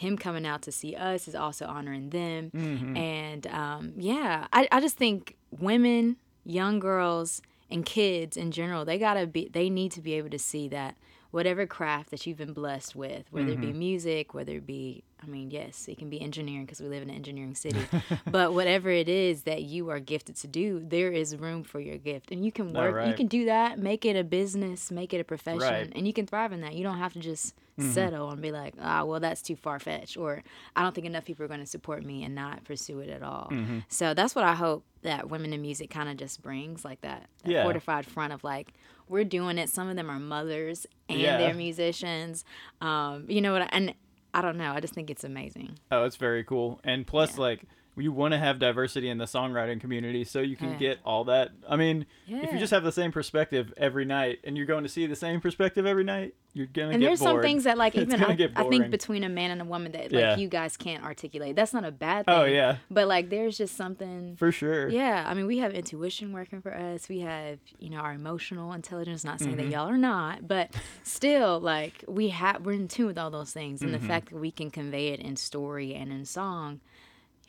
him 0.00 0.16
coming 0.16 0.46
out 0.46 0.62
to 0.62 0.72
see 0.72 0.94
us 0.96 1.28
is 1.28 1.34
also 1.34 1.66
honoring 1.66 2.08
them. 2.10 2.50
Mm-hmm. 2.56 2.96
And 2.96 3.46
um, 3.48 3.92
yeah, 3.96 4.46
I, 4.52 4.66
I 4.72 4.80
just 4.80 4.96
think 4.96 5.36
women, 5.50 6.16
young 6.44 6.78
girls, 6.80 7.42
and 7.70 7.84
kids 7.84 8.36
in 8.36 8.50
general, 8.50 8.84
they 8.84 8.98
gotta 8.98 9.26
be, 9.26 9.48
they 9.52 9.68
need 9.70 9.92
to 9.92 10.00
be 10.00 10.14
able 10.14 10.30
to 10.30 10.38
see 10.38 10.68
that 10.68 10.96
whatever 11.30 11.64
craft 11.66 12.10
that 12.10 12.26
you've 12.26 12.38
been 12.38 12.52
blessed 12.52 12.96
with, 12.96 13.24
whether 13.30 13.52
Mm-hmm. 13.52 13.62
it 13.62 13.72
be 13.72 13.72
music, 13.72 14.34
whether 14.34 14.54
it 14.56 14.66
be, 14.66 15.04
I 15.22 15.26
mean, 15.26 15.50
yes, 15.52 15.86
it 15.86 15.96
can 15.98 16.10
be 16.10 16.20
engineering 16.20 16.64
because 16.64 16.80
we 16.80 16.88
live 16.88 17.02
in 17.02 17.10
an 17.10 17.14
engineering 17.14 17.54
city, 17.54 17.78
but 18.30 18.52
whatever 18.54 18.88
it 18.90 19.08
is 19.08 19.42
that 19.44 19.62
you 19.62 19.90
are 19.90 20.00
gifted 20.00 20.34
to 20.36 20.48
do, 20.48 20.82
there 20.84 21.12
is 21.12 21.36
room 21.36 21.62
for 21.62 21.78
your 21.78 21.98
gift, 21.98 22.32
and 22.32 22.44
you 22.44 22.50
can 22.50 22.72
work, 22.72 23.06
you 23.06 23.14
can 23.14 23.28
do 23.28 23.44
that, 23.44 23.78
make 23.78 24.04
it 24.04 24.16
a 24.16 24.24
business, 24.24 24.90
make 24.90 25.14
it 25.14 25.20
a 25.20 25.24
profession, 25.24 25.60
Right. 25.60 25.84
Mm-hmm. 25.88 25.98
and 25.98 26.06
you 26.08 26.12
can 26.12 26.26
thrive 26.26 26.52
in 26.52 26.62
that. 26.62 26.74
You 26.74 26.82
don't 26.82 26.98
have 26.98 27.12
to 27.12 27.20
just 27.20 27.54
settle 27.82 28.30
and 28.30 28.40
be 28.42 28.52
like, 28.52 28.74
ah, 28.80 29.04
well, 29.04 29.20
that's 29.20 29.42
too 29.42 29.56
far 29.56 29.78
fetched, 29.78 30.16
or 30.16 30.42
I 30.76 30.82
don't 30.82 30.94
think 30.94 31.06
enough 31.06 31.24
people 31.24 31.44
are 31.44 31.48
going 31.48 31.60
to 31.60 31.66
support 31.66 32.04
me 32.04 32.22
and 32.24 32.34
not 32.34 32.64
pursue 32.64 33.00
it 33.00 33.08
at 33.10 33.22
all. 33.22 33.48
Mm-hmm. 33.50 33.78
So 33.88 34.14
that's 34.14 34.34
what 34.34 34.44
I 34.44 34.54
hope 34.54 34.84
that 35.02 35.28
women 35.30 35.52
in 35.52 35.62
music 35.62 35.90
kind 35.90 36.08
of 36.08 36.16
just 36.16 36.42
brings, 36.42 36.84
like 36.84 37.00
that, 37.02 37.28
that 37.44 37.50
Yeah. 37.50 37.62
fortified 37.64 38.06
front 38.06 38.32
of 38.32 38.44
like, 38.44 38.72
we're 39.08 39.24
doing 39.24 39.58
it. 39.58 39.68
Some 39.68 39.88
of 39.88 39.96
them 39.96 40.10
are 40.10 40.18
mothers 40.20 40.86
and 41.08 41.18
Yeah. 41.18 41.38
they're 41.38 41.54
musicians. 41.54 42.44
Um, 42.80 43.24
you 43.28 43.40
know 43.40 43.52
what? 43.52 43.62
I, 43.62 43.68
and 43.72 43.94
I 44.34 44.42
don't 44.42 44.56
know. 44.58 44.72
I 44.72 44.80
just 44.80 44.94
think 44.94 45.10
it's 45.10 45.24
amazing. 45.24 45.78
Oh, 45.90 46.04
it's 46.04 46.16
very 46.16 46.44
cool. 46.44 46.80
And 46.84 47.06
plus, 47.06 47.34
Yeah. 47.36 47.40
like, 47.40 47.62
you 48.00 48.12
want 48.12 48.32
to 48.32 48.38
have 48.38 48.58
diversity 48.58 49.08
in 49.08 49.18
the 49.18 49.24
songwriting 49.26 49.80
community 49.80 50.24
so 50.24 50.40
you 50.40 50.56
can 50.56 50.70
Yeah. 50.72 50.76
get 50.78 50.98
all 51.04 51.24
that. 51.24 51.50
I 51.68 51.76
mean, 51.76 52.06
if 52.26 52.52
you 52.52 52.58
just 52.58 52.72
have 52.72 52.82
the 52.84 52.92
same 52.92 53.12
perspective 53.12 53.72
every 53.76 54.04
night 54.04 54.38
and 54.44 54.56
you're 54.56 54.66
going 54.66 54.82
to 54.84 54.88
see 54.88 55.06
the 55.06 55.16
same 55.16 55.40
perspective 55.40 55.86
every 55.86 56.04
night, 56.04 56.34
you're 56.52 56.66
gonna 56.66 56.74
get 56.74 56.82
more. 56.86 56.92
and 56.94 57.02
there's 57.04 57.20
some 57.20 57.40
things 57.42 57.62
that 57.62 57.78
like 57.78 57.94
even 57.96 58.20
I, 58.24 58.36
I 58.56 58.64
think 58.68 58.90
between 58.90 59.22
a 59.22 59.28
man 59.28 59.52
and 59.52 59.62
a 59.62 59.64
woman 59.64 59.92
that 59.92 60.04
like 60.10 60.12
Yeah. 60.12 60.36
you 60.36 60.48
guys 60.48 60.76
can't 60.76 61.04
articulate. 61.04 61.54
That's 61.54 61.72
not 61.72 61.84
a 61.84 61.92
bad 61.92 62.26
thing. 62.26 62.34
Oh 62.34 62.44
yeah, 62.44 62.78
But 62.90 63.06
like 63.06 63.30
there's 63.30 63.56
just 63.56 63.76
something 63.76 64.34
for 64.36 64.50
sure. 64.50 64.88
Yeah, 64.88 65.24
I 65.28 65.34
mean, 65.34 65.46
we 65.46 65.58
have 65.58 65.72
intuition 65.74 66.32
working 66.32 66.60
for 66.60 66.74
us. 66.76 67.08
We 67.08 67.20
have, 67.20 67.60
you 67.78 67.88
know, 67.90 67.98
our 67.98 68.12
emotional 68.12 68.72
intelligence. 68.72 69.24
Not 69.24 69.38
saying 69.38 69.52
Mm-hmm. 69.56 69.70
that 69.70 69.76
y'all 69.76 69.88
are 69.88 69.96
not, 69.96 70.48
but 70.48 70.74
still, 71.04 71.60
like 71.60 72.04
we 72.08 72.30
have, 72.30 72.64
we're 72.66 72.72
in 72.72 72.88
tune 72.88 73.06
with 73.06 73.18
all 73.18 73.30
those 73.30 73.52
things, 73.52 73.80
Mm-hmm. 73.80 73.94
and 73.94 74.02
the 74.02 74.06
fact 74.08 74.30
that 74.30 74.38
we 74.38 74.50
can 74.50 74.70
convey 74.72 75.08
it 75.08 75.20
in 75.20 75.36
story 75.36 75.94
and 75.94 76.12
in 76.12 76.24
song, 76.24 76.80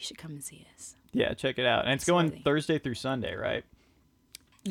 you 0.01 0.05
should 0.05 0.17
come 0.17 0.31
and 0.31 0.43
see 0.43 0.65
us. 0.75 0.95
Yeah, 1.13 1.33
check 1.35 1.59
it 1.59 1.65
out. 1.65 1.85
And 1.85 1.93
it's 1.93 2.03
It's 2.03 2.09
going. 2.09 2.31
Thursday 2.43 2.79
through 2.79 2.95
Sunday, 2.95 3.35
right? 3.35 3.63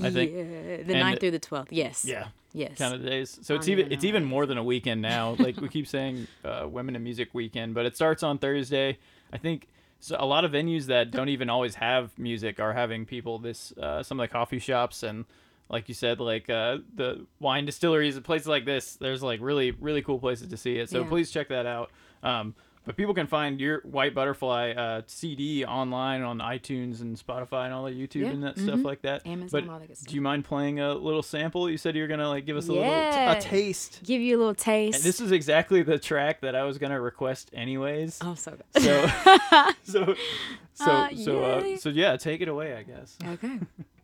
I 0.03 0.11
think- 0.11 0.33
the 0.33 0.41
and 0.81 0.89
9th 0.89 1.21
through 1.21 1.31
the 1.33 1.39
twelfth. 1.39 1.73
Yes. 1.73 2.05
Yeah, 2.05 2.29
Yes. 2.53 2.79
kind 2.79 2.95
of 2.95 3.05
days. 3.05 3.39
So 3.43 3.55
it's 3.55 3.69
even 3.69 3.87
even 3.87 3.93
it's 3.93 4.05
even 4.05 4.25
more 4.25 4.47
than 4.47 4.59
a 4.59 4.65
weekend 4.65 5.03
now. 5.03 5.37
Like 5.39 5.61
we 5.61 5.69
keep 5.69 5.87
saying, 5.87 6.27
uh, 6.45 6.67
Women 6.69 6.97
in 6.97 7.03
Music 7.05 7.29
Weekend, 7.33 7.75
but 7.75 7.87
it 7.87 7.95
starts 7.97 8.23
on 8.23 8.39
Thursday. 8.39 8.99
I 9.33 9.39
think 9.39 9.69
so. 10.01 10.17
A 10.19 10.27
lot 10.27 10.45
of 10.45 10.53
venues 10.53 10.87
that 10.87 11.11
don't 11.11 11.29
even 11.29 11.49
always 11.51 11.77
have 11.77 12.17
music 12.19 12.59
are 12.61 12.73
having 12.73 13.05
people. 13.07 13.39
This 13.39 13.73
uh, 13.79 14.03
some 14.03 14.19
of 14.21 14.25
the 14.25 14.33
coffee 14.33 14.59
shops 14.61 15.03
and 15.03 15.25
like 15.69 15.89
you 15.89 15.95
said, 15.95 16.19
like 16.21 16.49
uh, 16.51 16.79
the 16.95 17.27
wine 17.39 17.65
distilleries 17.65 18.17
and 18.17 18.25
places 18.25 18.49
like 18.49 18.65
this. 18.65 18.95
There's 18.97 19.23
like 19.23 19.41
really 19.41 19.73
really 19.73 20.03
cool 20.03 20.19
places 20.19 20.49
to 20.49 20.57
see 20.57 20.77
it. 20.79 20.89
So 20.91 21.03
Yeah. 21.03 21.09
please 21.09 21.31
check 21.33 21.49
that 21.49 21.67
out. 21.67 21.91
Um, 22.23 22.55
but 22.91 22.97
people 22.97 23.15
can 23.15 23.29
find 23.29 23.61
your 23.61 23.83
White 23.83 24.17
Butterfly 24.17 24.73
uh, 24.73 25.03
CD 25.07 25.65
online 25.65 26.23
on 26.23 26.39
iTunes 26.39 27.01
and 27.03 27.17
Spotify 27.17 27.67
and 27.67 27.73
all 27.73 27.85
the 27.85 27.93
YouTube 27.93 28.23
Yeah, 28.23 28.31
and 28.31 28.43
that 28.43 28.59
stuff 28.59 28.81
mhm. 28.81 28.85
like 28.85 29.03
that. 29.03 29.25
Amazon, 29.25 29.65
But 29.67 29.73
all 29.73 29.79
that 29.79 29.87
good 29.87 29.97
stuff. 29.97 30.09
do 30.09 30.17
you 30.17 30.21
mind 30.21 30.45
playing 30.45 30.81
a 30.81 30.93
little 30.95 31.23
sample? 31.23 31.71
You 31.71 31.79
said 31.79 31.95
you 31.95 32.03
were 32.03 32.09
gonna 32.09 32.29
like 32.29 32.47
give 32.47 32.57
us 32.57 32.67
a 32.67 32.73
little 32.73 32.91
t- 32.91 32.91
a 32.91 33.41
taste. 33.41 34.01
Give 34.03 34.21
you 34.21 34.37
a 34.37 34.41
little 34.41 34.57
taste. 34.57 34.97
And 34.97 35.05
this 35.05 35.21
is 35.21 35.31
exactly 35.31 35.83
the 35.83 36.01
track 36.01 36.41
that 36.41 36.57
I 36.57 36.65
was 36.65 36.79
gonna 36.79 37.01
request 37.01 37.51
anyways. 37.53 38.19
oh, 38.23 38.35
so 38.35 38.57
good. 38.75 38.83
So, 38.83 39.07
so, 39.85 40.15
so, 40.75 40.85
Uh, 40.91 41.09
so, 41.15 41.45
uh, 41.45 41.77
so 41.77 41.89
yeah, 41.91 42.17
take 42.17 42.41
it 42.41 42.49
away, 42.49 42.75
I 42.75 42.83
guess. 42.83 43.17
okay. 43.25 43.61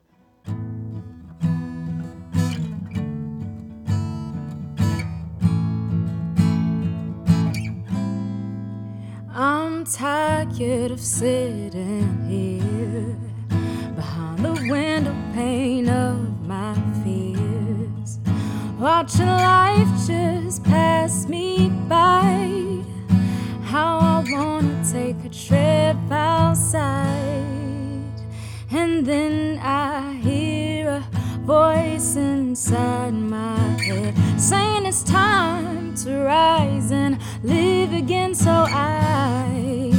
I'm 9.38 9.84
tired 9.84 10.90
of 10.90 10.98
sitting 10.98 12.26
here 12.26 13.14
behind 13.94 14.38
the 14.38 14.52
window 14.70 15.14
pane 15.34 15.90
of 15.90 16.40
my 16.46 16.74
fears, 17.04 18.18
watching 18.78 19.26
life 19.26 20.06
just 20.06 20.64
pass 20.64 21.28
me 21.28 21.68
by. 21.86 22.82
How 23.64 23.98
I 23.98 24.24
wanna 24.26 24.82
take 24.90 25.22
a 25.22 25.28
trip 25.28 25.98
outside, 26.10 27.44
and 28.70 29.04
then 29.04 29.58
I 29.58 30.14
hear 30.14 30.88
a 30.88 31.04
voice 31.40 32.16
inside 32.16 33.12
my 33.12 33.58
head 33.82 34.14
saying 34.38 34.86
it's 34.86 35.02
time 35.02 35.94
to 35.96 36.24
rise 36.24 36.92
and 36.92 37.18
live 37.42 37.92
again. 37.92 38.34
So 38.34 38.50
I 38.50 39.92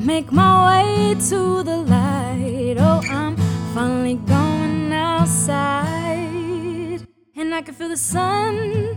make 0.00 0.32
my 0.32 0.68
way 0.68 1.14
to 1.30 1.62
the 1.62 1.78
light. 1.78 2.76
Oh, 2.78 3.00
I'm 3.08 3.36
finally 3.74 4.16
going 4.16 4.92
outside, 4.92 7.06
and 7.36 7.54
I 7.54 7.62
can 7.62 7.74
feel 7.74 7.88
the 7.88 7.96
sun 7.96 8.96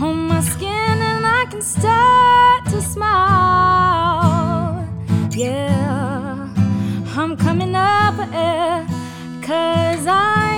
on 0.00 0.28
my 0.28 0.40
skin, 0.40 1.00
and 1.10 1.24
I 1.24 1.46
can 1.50 1.62
start 1.62 2.64
to 2.66 2.82
smile. 2.82 4.86
Yeah, 5.30 6.48
I'm 7.16 7.36
coming 7.36 7.74
up 7.74 8.18
air, 8.32 8.86
cause 9.42 10.06
I 10.06 10.55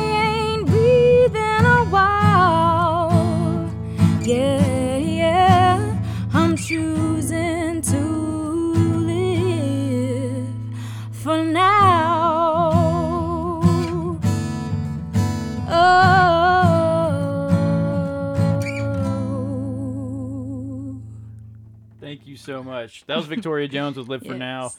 so 22.49 22.63
much. 22.63 23.05
That 23.07 23.17
was 23.17 23.27
Victoria 23.27 23.69
Jones 23.77 23.97
with 23.97 24.09
"Live 24.09 24.23
for 24.25 24.35
Now." 24.35 24.73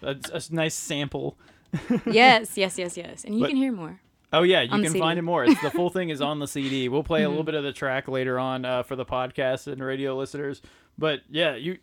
That's 0.00 0.48
a 0.50 0.54
nice 0.54 0.74
sample. 0.74 1.36
yes, 2.06 2.56
yes, 2.56 2.78
yes, 2.78 2.96
yes. 2.96 3.24
And 3.24 3.34
you 3.34 3.40
But- 3.40 3.48
can 3.48 3.56
hear 3.56 3.72
more. 3.72 4.00
Oh 4.32 4.42
yeah, 4.42 4.62
you 4.62 4.70
can 4.82 4.92
find 4.98 5.18
it 5.18 5.22
more. 5.22 5.44
It's, 5.44 5.60
the 5.62 5.70
full 5.70 5.88
thing 5.88 6.10
is 6.10 6.20
on 6.20 6.40
the 6.40 6.48
CD. 6.48 6.88
We'll 6.88 7.04
play 7.04 7.22
a 7.22 7.28
little 7.34 7.44
bit 7.44 7.54
of 7.54 7.62
the 7.64 7.72
track 7.72 8.08
later 8.08 8.38
on 8.38 8.64
uh, 8.64 8.82
for 8.82 8.96
the 8.96 9.04
podcast 9.04 9.66
and 9.66 9.82
radio 9.82 10.16
listeners. 10.16 10.60
But 10.98 11.20
yeah, 11.30 11.54
you. 11.54 11.78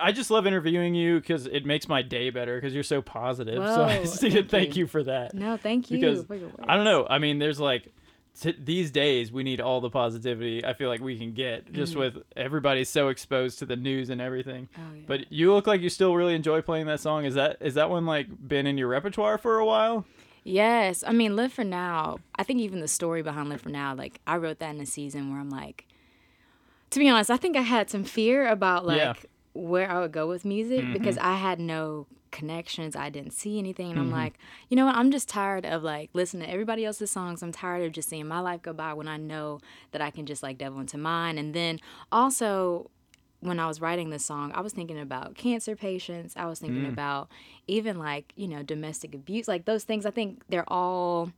I 0.00 0.12
just 0.12 0.30
love 0.30 0.46
interviewing 0.46 0.94
you 0.94 1.18
because 1.20 1.46
it 1.46 1.64
makes 1.64 1.88
my 1.88 2.02
day 2.02 2.30
better 2.30 2.56
because 2.56 2.74
you're 2.74 2.82
so 2.82 3.00
positive. 3.02 3.56
so 3.66 3.84
I 3.84 3.98
just 3.98 4.20
thank 4.20 4.48
thank 4.50 4.76
you. 4.76 4.80
you 4.80 4.86
for 4.86 5.02
that. 5.04 5.34
No, 5.34 5.56
thank 5.56 5.90
you 5.90 5.98
Because 5.98 6.24
for 6.24 6.34
your 6.36 6.48
words. 6.48 6.64
I 6.68 6.76
don't 6.76 6.84
know. 6.84 7.06
I 7.08 7.18
mean, 7.18 7.38
there's 7.38 7.58
like 7.58 7.88
t- 8.38 8.56
these 8.58 8.90
days 8.90 9.32
we 9.32 9.42
need 9.42 9.60
all 9.60 9.80
the 9.80 9.90
positivity 9.90 10.64
I 10.64 10.74
feel 10.74 10.88
like 10.88 11.00
we 11.00 11.18
can 11.18 11.32
get 11.32 11.72
just 11.72 11.92
mm-hmm. 11.92 12.00
with 12.00 12.22
everybody's 12.36 12.88
so 12.88 13.08
exposed 13.08 13.58
to 13.60 13.66
the 13.66 13.76
news 13.76 14.10
and 14.10 14.20
everything. 14.20 14.68
Oh, 14.76 14.80
yeah. 14.94 15.02
But 15.06 15.32
you 15.32 15.52
look 15.54 15.66
like 15.66 15.80
you 15.80 15.88
still 15.88 16.14
really 16.14 16.34
enjoy 16.34 16.62
playing 16.62 16.86
that 16.86 17.00
song. 17.00 17.24
Is 17.24 17.34
that 17.34 17.56
is 17.60 17.74
that 17.74 17.90
one 17.90 18.06
like 18.06 18.26
been 18.46 18.66
in 18.66 18.78
your 18.78 18.88
repertoire 18.88 19.38
for 19.38 19.58
a 19.58 19.64
while? 19.64 20.04
Yes, 20.42 21.04
I 21.06 21.12
mean, 21.12 21.36
Live 21.36 21.52
for 21.52 21.64
Now. 21.64 22.18
I 22.34 22.44
think 22.44 22.60
even 22.60 22.80
the 22.80 22.88
story 22.88 23.22
behind 23.22 23.50
Live 23.50 23.60
for 23.60 23.68
Now, 23.68 23.94
like 23.94 24.20
I 24.26 24.36
wrote 24.36 24.58
that 24.60 24.74
in 24.74 24.80
a 24.80 24.86
season 24.86 25.30
where 25.30 25.40
I'm 25.40 25.50
like, 25.50 25.86
to 26.90 26.98
be 26.98 27.08
honest, 27.08 27.30
I 27.30 27.36
think 27.36 27.56
I 27.56 27.62
had 27.62 27.90
some 27.90 28.04
fear 28.04 28.48
about 28.48 28.86
like 28.86 28.98
Yeah. 28.98 29.14
Where 29.52 29.90
I 29.90 30.00
would 30.00 30.12
go 30.12 30.26
with 30.26 30.44
music 30.44 30.84
because 30.92 31.16
mm-hmm. 31.16 31.26
I 31.26 31.36
had 31.36 31.58
no 31.58 32.06
connections. 32.30 32.94
I 32.94 33.10
didn't 33.10 33.32
see 33.32 33.58
anything, 33.58 33.90
and 33.90 33.98
I'm 33.98 34.06
mm-hmm. 34.06 34.14
like, 34.14 34.34
you 34.68 34.76
know 34.76 34.86
what? 34.86 34.96
I'm 34.96 35.10
just 35.10 35.28
tired 35.28 35.66
of 35.66 35.82
like 35.82 36.10
listening 36.12 36.46
to 36.46 36.52
everybody 36.52 36.84
else's 36.84 37.10
songs. 37.10 37.42
I'm 37.42 37.52
tired 37.52 37.84
of 37.84 37.92
just 37.92 38.08
seeing 38.08 38.28
my 38.28 38.40
life 38.40 38.62
go 38.62 38.72
by 38.72 38.94
when 38.94 39.08
I 39.08 39.16
know 39.16 39.60
that 39.92 40.00
I 40.00 40.10
can 40.10 40.26
just 40.26 40.42
like 40.42 40.58
devil 40.58 40.80
into 40.80 40.98
mine. 40.98 41.38
And 41.38 41.54
then 41.54 41.80
also 42.12 42.90
when 43.40 43.58
I 43.58 43.66
was 43.66 43.80
writing 43.80 44.10
this 44.10 44.24
song, 44.24 44.52
I 44.54 44.60
was 44.60 44.72
thinking 44.72 45.00
about 45.00 45.34
cancer 45.34 45.74
patients. 45.74 46.34
I 46.36 46.46
was 46.46 46.58
thinking 46.58 46.84
mm. 46.84 46.92
about 46.92 47.30
even 47.66 47.98
like, 47.98 48.32
you 48.36 48.46
know, 48.46 48.62
domestic 48.62 49.14
abuse, 49.14 49.48
like 49.48 49.64
those 49.64 49.84
things. 49.84 50.04
I 50.06 50.10
think 50.10 50.42
they're 50.48 50.70
all, 50.70 51.32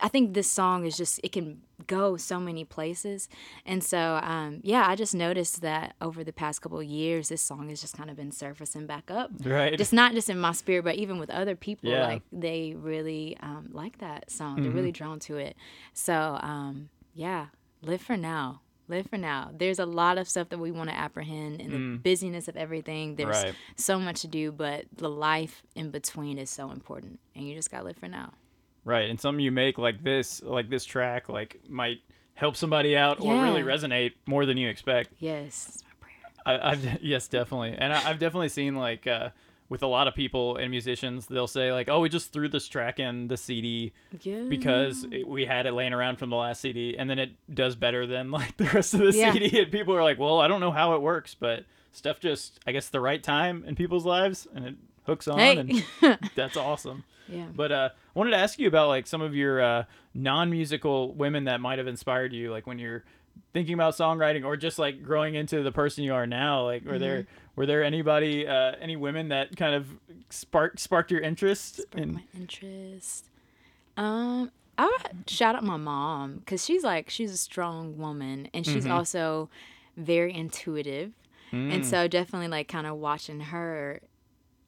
I 0.00 0.08
think 0.08 0.34
this 0.34 0.50
song 0.50 0.84
is 0.86 0.96
just, 0.96 1.20
it 1.24 1.32
can 1.32 1.62
go 1.86 2.16
so 2.16 2.38
many 2.40 2.64
places. 2.64 3.28
And 3.64 3.82
so, 3.82 4.18
um, 4.22 4.60
yeah, 4.62 4.84
I 4.88 4.96
just 4.96 5.14
noticed 5.14 5.60
that 5.62 5.94
over 6.00 6.22
the 6.24 6.32
past 6.32 6.60
couple 6.62 6.78
of 6.78 6.84
years, 6.86 7.28
this 7.28 7.42
song 7.42 7.68
has 7.70 7.80
just 7.80 7.96
kind 7.96 8.10
of 8.10 8.16
been 8.16 8.32
surfacing 8.32 8.86
back 8.86 9.10
up. 9.10 9.30
Right. 9.42 9.76
Just 9.76 9.92
not 9.92 10.12
just 10.12 10.28
in 10.28 10.38
my 10.38 10.52
spirit, 10.52 10.84
but 10.84 10.96
even 10.96 11.18
with 11.18 11.30
other 11.30 11.56
people, 11.56 11.90
Yeah. 11.90 12.06
like 12.06 12.22
they 12.32 12.74
really 12.76 13.36
um, 13.40 13.68
like 13.72 13.98
that 13.98 14.30
song. 14.30 14.62
They're 14.62 14.72
really 14.72 14.92
drawn 14.92 15.18
to 15.20 15.36
it. 15.36 15.56
So, 15.92 16.38
um, 16.42 16.88
yeah, 17.14 17.46
live 17.82 18.02
for 18.02 18.16
now. 18.16 18.60
Live 18.88 19.08
for 19.10 19.18
now. 19.18 19.50
There's 19.56 19.80
a 19.80 19.86
lot 19.86 20.16
of 20.16 20.28
stuff 20.28 20.48
that 20.50 20.58
we 20.58 20.70
want 20.70 20.90
to 20.90 20.96
apprehend 20.96 21.60
in 21.60 21.70
the 21.72 21.98
busyness 21.98 22.46
of 22.46 22.56
everything. 22.56 23.16
There's 23.16 23.42
Right. 23.42 23.54
so 23.74 23.98
much 23.98 24.20
to 24.20 24.28
do, 24.28 24.52
but 24.52 24.84
the 24.96 25.08
life 25.10 25.62
in 25.74 25.90
between 25.90 26.38
is 26.38 26.50
so 26.50 26.70
important, 26.70 27.18
and 27.34 27.48
you 27.48 27.54
just 27.56 27.68
got 27.70 27.78
to 27.80 27.84
live 27.86 27.96
for 27.96 28.06
now. 28.06 28.32
Right, 28.86 29.10
and 29.10 29.20
something 29.20 29.44
you 29.44 29.50
make 29.50 29.78
like 29.78 30.02
this, 30.04 30.42
like 30.44 30.70
this 30.70 30.84
track, 30.84 31.28
like 31.28 31.60
might 31.68 31.98
help 32.34 32.54
somebody 32.56 32.96
out 32.96 33.20
or 33.20 33.34
really 33.42 33.62
resonate 33.62 34.12
more 34.26 34.46
than 34.46 34.56
you 34.56 34.68
expect. 34.68 35.10
Yes. 35.18 35.82
I, 36.46 36.70
I've 36.70 37.02
yes, 37.02 37.26
definitely, 37.26 37.74
and 37.76 37.92
I, 37.92 38.08
I've 38.08 38.20
definitely 38.20 38.48
seen 38.50 38.76
like 38.76 39.08
uh, 39.08 39.30
with 39.68 39.82
a 39.82 39.88
lot 39.88 40.06
of 40.06 40.14
people 40.14 40.56
and 40.56 40.70
musicians, 40.70 41.26
they'll 41.26 41.48
say 41.48 41.72
like, 41.72 41.88
"Oh, 41.88 41.98
we 41.98 42.08
just 42.08 42.32
threw 42.32 42.46
this 42.48 42.68
track 42.68 43.00
in 43.00 43.26
the 43.26 43.36
CD 43.36 43.92
Yeah. 44.20 44.44
because 44.48 45.04
it, 45.10 45.26
we 45.26 45.44
had 45.46 45.66
it 45.66 45.72
laying 45.72 45.92
around 45.92 46.20
from 46.20 46.30
the 46.30 46.36
last 46.36 46.60
CD, 46.60 46.96
and 46.96 47.10
then 47.10 47.18
it 47.18 47.30
does 47.52 47.74
better 47.74 48.06
than 48.06 48.30
like 48.30 48.56
the 48.56 48.66
rest 48.66 48.94
of 48.94 49.00
the 49.00 49.10
Yeah. 49.12 49.32
CD." 49.32 49.58
And 49.62 49.72
people 49.72 49.96
are 49.96 50.04
like, 50.04 50.20
"Well, 50.20 50.38
I 50.40 50.46
don't 50.46 50.60
know 50.60 50.70
how 50.70 50.94
it 50.94 51.02
works, 51.02 51.34
but 51.34 51.64
stuff 51.90 52.20
just, 52.20 52.60
I 52.64 52.70
guess, 52.70 52.88
the 52.88 53.00
right 53.00 53.20
time 53.22 53.64
in 53.66 53.74
people's 53.74 54.06
lives, 54.06 54.46
and 54.54 54.64
it 54.64 54.74
hooks 55.06 55.28
on, 55.28 55.38
Hey. 55.38 55.56
and 55.58 56.18
that's 56.34 56.56
awesome." 56.56 57.04
yeah. 57.28 57.46
But 57.54 57.72
uh, 57.72 57.88
I 57.94 58.18
wanted 58.18 58.30
to 58.32 58.36
ask 58.38 58.58
you 58.58 58.68
about 58.68 58.88
like 58.88 59.06
some 59.06 59.22
of 59.22 59.34
your 59.34 59.60
uh, 59.60 59.84
non-musical 60.14 61.12
women 61.14 61.44
that 61.44 61.60
might 61.60 61.78
have 61.78 61.86
inspired 61.86 62.32
you, 62.32 62.50
like 62.50 62.66
when 62.66 62.78
you're 62.78 63.04
thinking 63.52 63.74
about 63.74 63.94
songwriting 63.94 64.44
or 64.44 64.56
just 64.56 64.78
like 64.78 65.02
growing 65.02 65.34
into 65.34 65.62
the 65.62 65.72
person 65.72 66.04
you 66.04 66.14
are 66.14 66.26
now. 66.26 66.64
Like, 66.64 66.84
were 66.84 66.98
there 66.98 67.22
Mm-hmm. 67.22 67.50
were 67.56 67.66
there 67.66 67.82
anybody, 67.84 68.46
uh, 68.46 68.72
any 68.80 68.96
women 68.96 69.28
that 69.28 69.56
kind 69.56 69.74
of 69.74 69.86
sparked 70.30 70.78
sparked 70.80 71.10
your 71.10 71.20
interest 71.20 71.76
sparked 71.76 71.94
in? 71.98 72.14
my 72.14 72.22
interest. 72.34 73.28
Um, 73.96 74.50
I 74.78 74.84
would 74.86 75.28
shout 75.30 75.54
out 75.54 75.64
my 75.64 75.76
mom 75.78 76.36
because 76.38 76.64
she's 76.64 76.84
like 76.84 77.08
she's 77.10 77.32
a 77.32 77.36
strong 77.38 77.96
woman 77.98 78.48
and 78.52 78.64
she's 78.66 78.86
also 78.86 79.48
very 79.96 80.34
intuitive, 80.34 81.12
and 81.50 81.84
so 81.86 82.06
definitely 82.08 82.48
like 82.48 82.68
kind 82.68 82.86
of 82.86 82.96
watching 82.96 83.40
her, 83.40 84.00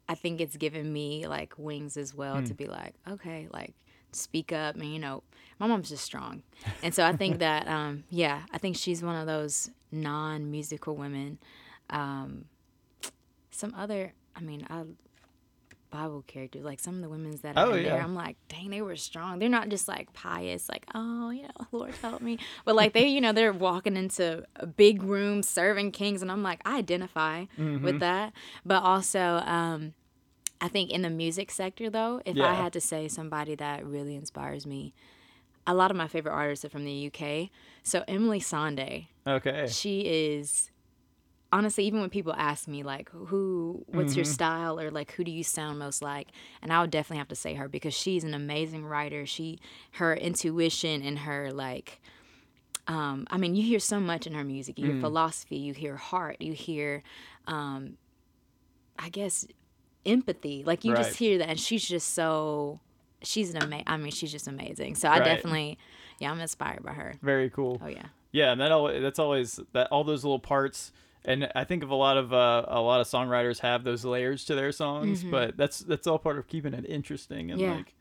I 0.08 0.14
think 0.14 0.40
it's 0.40 0.56
given 0.56 0.92
me 0.92 1.26
like 1.26 1.52
wings 1.58 1.96
as 1.96 2.14
well 2.14 2.42
to 2.42 2.54
be 2.54 2.66
like 2.66 2.94
okay 3.10 3.46
like 3.52 3.74
speak 4.12 4.52
up 4.52 4.74
and 4.74 4.84
you 4.92 4.98
know 4.98 5.22
my 5.58 5.66
mom's 5.66 5.90
just 5.90 6.02
strong 6.02 6.42
and 6.82 6.94
so 6.94 7.04
i 7.04 7.12
think 7.12 7.38
that 7.46 7.68
um 7.68 8.04
yeah 8.08 8.40
i 8.52 8.56
think 8.58 8.74
she's 8.74 9.02
one 9.02 9.14
of 9.16 9.26
those 9.26 9.68
non-musical 9.92 10.96
women 10.96 11.38
um 11.90 12.46
some 13.50 13.74
other 13.76 14.12
i 14.34 14.40
mean 14.40 14.66
i 14.70 14.82
Bible 15.90 16.22
characters, 16.26 16.64
like 16.64 16.80
some 16.80 16.96
of 16.96 17.00
the 17.00 17.08
women's 17.08 17.40
that 17.40 17.56
are 17.56 17.64
Oh, 17.64 17.72
in 17.72 17.82
there. 17.82 18.02
I'm 18.02 18.14
like, 18.14 18.36
dang, 18.50 18.68
they 18.68 18.82
were 18.82 18.94
strong. 18.96 19.38
They're 19.38 19.48
not 19.48 19.70
just 19.70 19.88
like 19.88 20.12
pious, 20.12 20.68
like, 20.68 20.84
oh, 20.94 21.30
you 21.30 21.44
know, 21.44 21.48
Lord 21.72 21.94
help 22.02 22.20
me. 22.20 22.38
But 22.66 22.76
like 22.76 22.92
they, 22.92 23.06
you 23.08 23.22
know, 23.22 23.32
they're 23.32 23.54
walking 23.54 23.96
into 23.96 24.44
a 24.56 24.66
big 24.66 25.02
room 25.02 25.42
serving 25.42 25.92
kings, 25.92 26.20
and 26.20 26.30
I'm 26.30 26.42
like, 26.42 26.60
I 26.66 26.76
identify 26.76 27.46
Mm-hmm. 27.58 27.82
with 27.82 28.00
that. 28.00 28.34
But 28.66 28.82
also, 28.82 29.40
um, 29.46 29.94
I 30.60 30.68
think 30.68 30.90
in 30.90 31.02
the 31.02 31.10
music 31.10 31.50
sector, 31.50 31.88
though, 31.90 32.20
if 32.26 32.36
Yeah. 32.36 32.50
I 32.50 32.54
had 32.54 32.72
to 32.72 32.80
say 32.80 33.08
somebody 33.08 33.54
that 33.56 33.86
really 33.86 34.16
inspires 34.16 34.66
me, 34.66 34.92
a 35.66 35.74
lot 35.74 35.90
of 35.90 35.96
my 35.96 36.08
favorite 36.08 36.32
artists 36.32 36.64
are 36.64 36.68
from 36.68 36.84
the 36.84 36.92
UK. 37.12 37.50
So 37.82 38.02
Emeli 38.08 38.40
Sandé, 38.40 39.06
Okay. 39.26 39.66
she 39.68 40.00
is 40.00 40.70
honestly 41.50 41.84
even 41.84 42.00
when 42.00 42.10
people 42.10 42.34
ask 42.36 42.68
me 42.68 42.82
like 42.82 43.08
who 43.08 43.82
what's 43.86 44.14
your 44.14 44.24
style 44.24 44.78
or 44.78 44.90
like 44.90 45.12
who 45.12 45.24
do 45.24 45.30
you 45.30 45.42
sound 45.42 45.78
most 45.78 46.02
like 46.02 46.28
and 46.60 46.70
i 46.70 46.78
would 46.82 46.90
definitely 46.90 47.16
have 47.16 47.26
to 47.28 47.34
say 47.34 47.54
her 47.54 47.66
because 47.68 47.94
she's 47.94 48.22
an 48.22 48.34
amazing 48.34 48.84
writer 48.84 49.24
she 49.24 49.58
her 49.92 50.14
intuition 50.14 51.00
and 51.00 51.20
her 51.20 51.50
like 51.50 52.02
um, 52.86 53.26
I 53.30 53.36
mean, 53.36 53.54
you 53.54 53.62
hear 53.62 53.80
so 53.80 54.00
much 54.00 54.26
in 54.26 54.32
her 54.32 54.44
music. 54.44 54.78
You 54.78 54.86
hear 54.86 54.94
philosophy, 55.00 55.56
you 55.56 55.74
hear 55.74 55.96
heart, 55.96 56.36
you 56.40 56.54
hear, 56.54 57.02
um, 57.46 57.98
I 58.98 59.10
guess, 59.10 59.46
empathy. 60.06 60.62
Like 60.64 60.84
you 60.84 60.92
Right. 60.94 61.04
just 61.04 61.16
hear 61.18 61.38
that, 61.38 61.48
and 61.48 61.60
she's 61.60 61.86
just 61.86 62.14
so. 62.14 62.80
She's 63.22 63.52
an 63.52 63.62
amazing. 63.62 63.84
I 63.88 63.96
mean, 63.96 64.12
she's 64.12 64.30
just 64.30 64.46
amazing. 64.46 64.94
So 64.94 65.08
I 65.08 65.18
Right. 65.18 65.24
definitely, 65.24 65.76
yeah, 66.20 66.30
I'm 66.30 66.40
inspired 66.40 66.84
by 66.84 66.92
her. 66.92 67.14
Very 67.20 67.50
cool. 67.50 67.80
Oh 67.82 67.88
yeah. 67.88 68.06
Yeah, 68.30 68.52
and 68.52 68.60
that 68.60 68.70
always, 68.70 69.02
that's 69.02 69.18
always 69.18 69.58
that 69.72 69.88
all 69.90 70.04
those 70.04 70.22
little 70.24 70.38
parts 70.38 70.92
and 71.24 71.50
I 71.56 71.64
think 71.64 71.82
of 71.82 71.90
a 71.90 71.94
lot 71.96 72.16
of 72.16 72.32
uh, 72.32 72.64
a 72.68 72.80
lot 72.80 73.00
of 73.00 73.06
songwriters 73.08 73.58
have 73.60 73.82
those 73.82 74.04
layers 74.04 74.44
to 74.46 74.54
their 74.54 74.70
songs, 74.70 75.24
but 75.24 75.56
that's 75.56 75.80
that's 75.80 76.06
all 76.06 76.18
part 76.18 76.38
of 76.38 76.46
keeping 76.46 76.74
it 76.74 76.84
interesting 76.88 77.50
and 77.50 77.60
Mm-hmm. 77.60 77.70
Yeah. 77.70 77.76
like. 77.76 77.94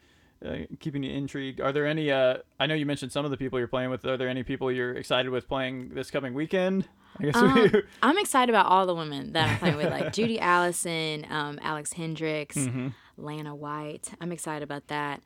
Uh, 0.45 0.57
keeping 0.79 1.01
you 1.01 1.12
intrigued. 1.12 1.60
Are 1.60 1.71
there 1.71 1.88
any? 1.88 2.12
Uh, 2.12 2.38
I 2.60 2.67
know 2.67 2.75
you 2.75 2.86
mentioned 2.86 3.12
some 3.12 3.25
of 3.25 3.31
the 3.31 3.38
people 3.38 3.57
you're 3.57 3.67
playing 3.67 3.89
with. 3.89 4.05
Are 4.05 4.17
there 4.17 4.29
any 4.29 4.43
people 4.43 4.71
you're 4.71 4.93
excited 4.93 5.29
with 5.31 5.47
playing 5.47 5.95
this 5.95 6.12
coming 6.12 6.36
weekend? 6.36 6.88
I 7.20 7.24
guess 7.24 7.36
Um, 7.36 7.70
we, 7.74 7.82
I'm 8.04 8.17
excited 8.17 8.50
about 8.54 8.67
all 8.67 8.86
the 8.86 8.96
women 8.96 9.34
that 9.34 9.50
I'm 9.50 9.58
playing 9.58 9.78
with, 9.78 9.89
like 9.91 10.13
Judy 10.13 10.39
Allison, 10.41 11.26
um, 11.30 11.60
Alex 11.62 11.93
Hendricks, 11.93 12.58
Mm-hmm. 12.58 12.88
Lana 13.17 13.56
White. 13.56 14.10
I'm 14.22 14.32
excited 14.32 14.63
about 14.63 14.88
that. 14.88 15.22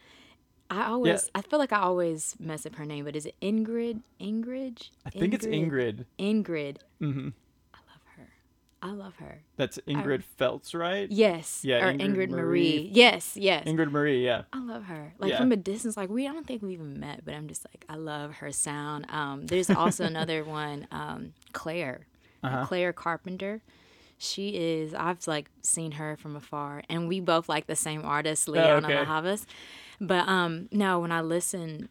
I 0.70 0.86
always, 0.86 1.30
I 1.36 1.42
feel 1.42 1.60
like 1.60 1.74
I 1.74 1.80
always 1.82 2.36
mess 2.40 2.66
up 2.66 2.76
her 2.76 2.86
name, 2.86 3.04
but 3.04 3.16
is 3.18 3.26
it 3.26 3.36
Ingrid? 3.42 4.02
Ingrid? 4.22 4.90
I 5.06 5.10
think 5.10 5.34
it's 5.34 5.46
Ingrid. 5.46 6.06
Ingrid. 6.18 6.78
hmm 7.00 7.12
her. 7.20 7.30
I 8.84 8.92
love 8.92 9.16
her. 9.18 9.42
That's 9.58 9.78
Ingrid 9.88 10.24
Feltz, 10.24 10.74
right? 10.74 11.08
Yes. 11.12 11.62
Yeah, 11.64 11.86
Or 11.88 11.94
Ingrid 11.94 12.02
Ingrid, 12.02 12.30
Marie. 12.30 12.38
Marie. 12.42 12.90
Yes. 12.92 13.38
Yes. 13.38 13.66
Ingrid 13.68 13.92
Marie, 13.92 14.26
yeah. 14.26 14.44
I 14.52 14.60
love 14.60 14.86
her. 14.86 15.14
Like 15.20 15.32
Yeah. 15.32 15.38
from 15.38 15.52
a 15.52 15.56
distance, 15.56 15.96
like 15.96 16.10
we 16.10 16.28
I 16.28 16.34
don't 16.34 16.48
think 16.48 16.64
we 16.64 16.74
even 16.74 17.00
met, 17.00 17.24
but 17.24 17.36
I'm 17.36 17.48
just 17.48 17.64
like 17.70 17.86
I 17.88 17.96
love 17.96 18.34
her 18.38 18.52
sound. 18.52 19.06
Um, 19.12 19.46
there's 19.46 19.70
also 19.82 20.04
another 20.06 20.44
one, 20.44 20.88
um, 20.92 21.34
Claire, 21.54 22.08
Uh-huh. 22.44 22.66
Claire 22.66 22.92
Carpenter. 22.92 23.62
She 24.18 24.50
is. 24.56 24.94
I've 24.94 25.26
like 25.28 25.50
seen 25.62 25.94
her 25.94 26.16
from 26.16 26.36
afar, 26.36 26.84
and 26.90 27.08
we 27.08 27.20
both 27.20 27.50
like 27.50 27.68
the 27.68 27.76
same 27.76 28.04
artist, 28.06 28.48
Lianne 28.48 28.84
okay. 28.84 28.96
La 29.00 29.06
Havas. 29.06 29.46
But 30.00 30.28
um, 30.28 30.70
no, 30.72 31.00
when 31.00 31.12
I 31.12 31.22
listen, 31.22 31.90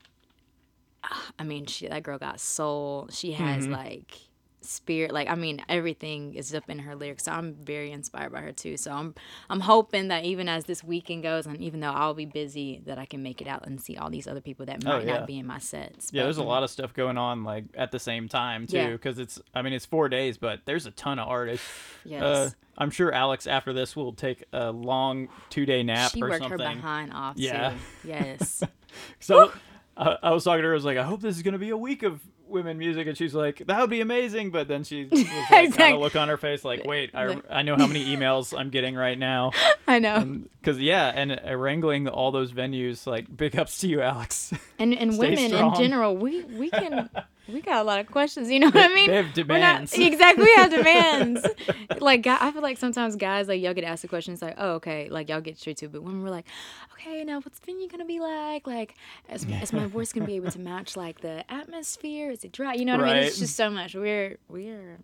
I 1.38 1.44
mean, 1.44 1.66
she 1.66 1.88
that 1.88 2.03
girl 2.03 2.18
got 2.18 2.40
soul. 2.40 3.09
She 3.11 3.33
has 3.33 3.64
Mm-hmm. 3.64 3.72
like 3.72 4.14
spirit 4.62 5.10
like 5.12 5.28
i 5.28 5.34
mean 5.34 5.62
everything 5.68 6.34
is 6.34 6.54
up 6.54 6.68
in 6.68 6.78
her 6.80 6.94
lyrics 6.94 7.24
so 7.24 7.32
i'm 7.32 7.54
very 7.54 7.90
inspired 7.92 8.30
by 8.32 8.40
her 8.40 8.52
too 8.52 8.76
so 8.76 8.92
i'm 8.92 9.14
i'm 9.48 9.60
hoping 9.60 10.08
that 10.08 10.24
even 10.24 10.48
as 10.48 10.64
this 10.66 10.84
weekend 10.84 11.22
goes 11.22 11.46
and 11.46 11.60
even 11.60 11.80
though 11.80 11.90
i'll 11.90 12.12
be 12.14 12.26
busy 12.26 12.80
that 12.84 12.98
i 12.98 13.04
can 13.06 13.22
make 13.22 13.40
it 13.40 13.46
out 13.48 13.66
and 13.66 13.80
see 13.80 13.96
all 13.96 14.10
these 14.10 14.26
other 14.26 14.40
people 14.40 14.66
that 14.66 14.84
might 14.84 14.90
Oh, 14.94 14.98
yeah. 14.98 15.18
not 15.18 15.26
be 15.26 15.38
in 15.38 15.46
my 15.46 15.58
sets 15.58 16.10
Yeah, 16.12 16.24
there's 16.24 16.36
a 16.38 16.42
lot 16.42 16.62
of 16.62 16.70
stuff 16.70 16.92
going 16.92 17.16
on 17.16 17.42
like 17.44 17.64
at 17.74 17.90
the 17.92 17.98
same 17.98 18.28
time 18.28 18.66
too, 18.66 18.76
Yeah. 18.76 18.90
because 18.90 19.18
it's. 19.18 19.40
I 19.54 19.62
mean, 19.62 19.72
it's 19.72 19.86
four 19.86 20.08
days, 20.08 20.36
but 20.36 20.60
there's 20.64 20.86
a 20.86 20.90
ton 20.90 21.18
of 21.18 21.28
artists. 21.28 21.66
yes 22.04 22.22
Uh, 22.22 22.50
I'm 22.76 22.90
sure 22.90 23.12
Alex 23.12 23.46
after 23.46 23.72
this 23.72 23.94
will 23.96 24.12
take 24.12 24.44
a 24.52 24.70
long 24.72 25.28
two 25.48 25.64
day 25.66 25.82
nap 25.82 26.10
she 26.12 26.22
or 26.22 26.28
worked 26.28 26.42
something. 26.42 26.58
her 26.60 26.74
behind 26.74 27.12
off 27.12 27.36
Yeah. 27.36 27.70
too 28.02 28.08
yes 28.08 28.62
So 29.20 29.52
I, 29.96 30.16
I 30.22 30.30
was 30.32 30.44
talking 30.44 30.62
to 30.62 30.66
her. 30.68 30.72
I 30.72 30.74
was 30.74 30.84
like, 30.84 30.98
I 30.98 31.02
hope 31.02 31.20
this 31.20 31.36
is 31.36 31.42
gonna 31.42 31.58
be 31.58 31.70
a 31.70 31.76
week 31.76 32.02
of 32.02 32.20
women 32.50 32.78
music, 32.78 33.06
and 33.06 33.16
she's 33.16 33.34
like, 33.34 33.62
that 33.66 33.80
would 33.80 33.90
be 33.90 34.00
amazing. 34.00 34.50
But 34.50 34.68
then 34.68 34.84
she 34.84 35.04
was 35.04 35.22
like, 35.22 35.28
kind 35.48 35.66
Exact- 35.66 35.98
look 35.98 36.16
on 36.16 36.28
her 36.28 36.36
face 36.36 36.64
like, 36.64 36.84
wait, 36.84 37.10
I, 37.14 37.40
I 37.50 37.62
know 37.62 37.76
how 37.76 37.86
many 37.86 38.04
emails 38.16 38.58
I'm 38.58 38.70
getting 38.70 38.94
right 38.94 39.18
now. 39.18 39.52
i 39.86 39.98
know 39.98 40.40
Because 40.60 40.78
yeah, 40.80 41.12
and 41.14 41.40
uh, 41.46 41.54
wrangling 41.56 42.08
all 42.08 42.30
those 42.32 42.52
venues, 42.52 43.06
like 43.06 43.34
big 43.34 43.56
ups 43.56 43.78
to 43.78 43.88
you, 43.88 44.00
Alex. 44.02 44.52
and 44.78 44.94
and 44.94 45.14
Stay 45.20 45.30
women 45.30 45.50
strong. 45.50 45.74
in 45.74 45.80
general 45.80 46.16
we 46.16 46.44
we 46.44 46.70
can 46.70 47.08
we 47.52 47.60
got 47.60 47.80
a 47.80 47.84
lot 47.84 48.00
of 48.00 48.06
questions 48.10 48.50
you 48.50 48.58
know 48.58 48.70
what 48.70 48.90
i 48.90 48.94
mean? 48.94 49.10
they 49.10 49.16
have 49.16 49.36
We're 49.36 49.58
not- 49.58 49.86
demands. 49.86 49.92
exactly 49.98 50.44
we 50.44 50.54
have 50.54 50.70
demands. 50.70 51.46
Like 52.00 52.26
i 52.26 52.50
feel 52.50 52.62
like 52.62 52.78
sometimes 52.78 53.16
guys 53.16 53.48
like 53.48 53.60
y'all 53.60 53.74
get 53.74 53.84
asked 53.84 54.02
the 54.02 54.08
questions 54.08 54.40
like 54.40 54.54
oh 54.56 54.74
okay 54.74 55.08
like 55.10 55.28
y'all 55.28 55.40
get 55.40 55.58
straight 55.58 55.76
to 55.78 55.86
it 55.86 55.92
but 55.92 56.02
when 56.02 56.22
we're 56.22 56.30
like 56.30 56.46
okay 56.94 57.24
now 57.24 57.40
what's 57.40 57.58
venue 57.58 57.88
gonna 57.88 58.04
be 58.04 58.20
like? 58.20 58.66
Like 58.66 58.94
is, 59.30 59.44
is 59.62 59.72
my 59.72 59.86
voice 59.96 60.12
gonna 60.12 60.26
be 60.26 60.36
able 60.36 60.50
to 60.50 60.58
match 60.58 60.96
like 60.96 61.20
the 61.20 61.50
atmosphere? 61.52 62.30
Is 62.30 62.44
it 62.44 62.52
dry? 62.52 62.74
You 62.74 62.84
know 62.84 62.96
what 62.96 63.08
i 63.08 63.14
mean? 63.14 63.22
It's 63.24 63.38
just 63.38 63.56
so 63.56 63.70
much. 63.70 63.94
We're 63.94 64.38
we're 64.48 64.98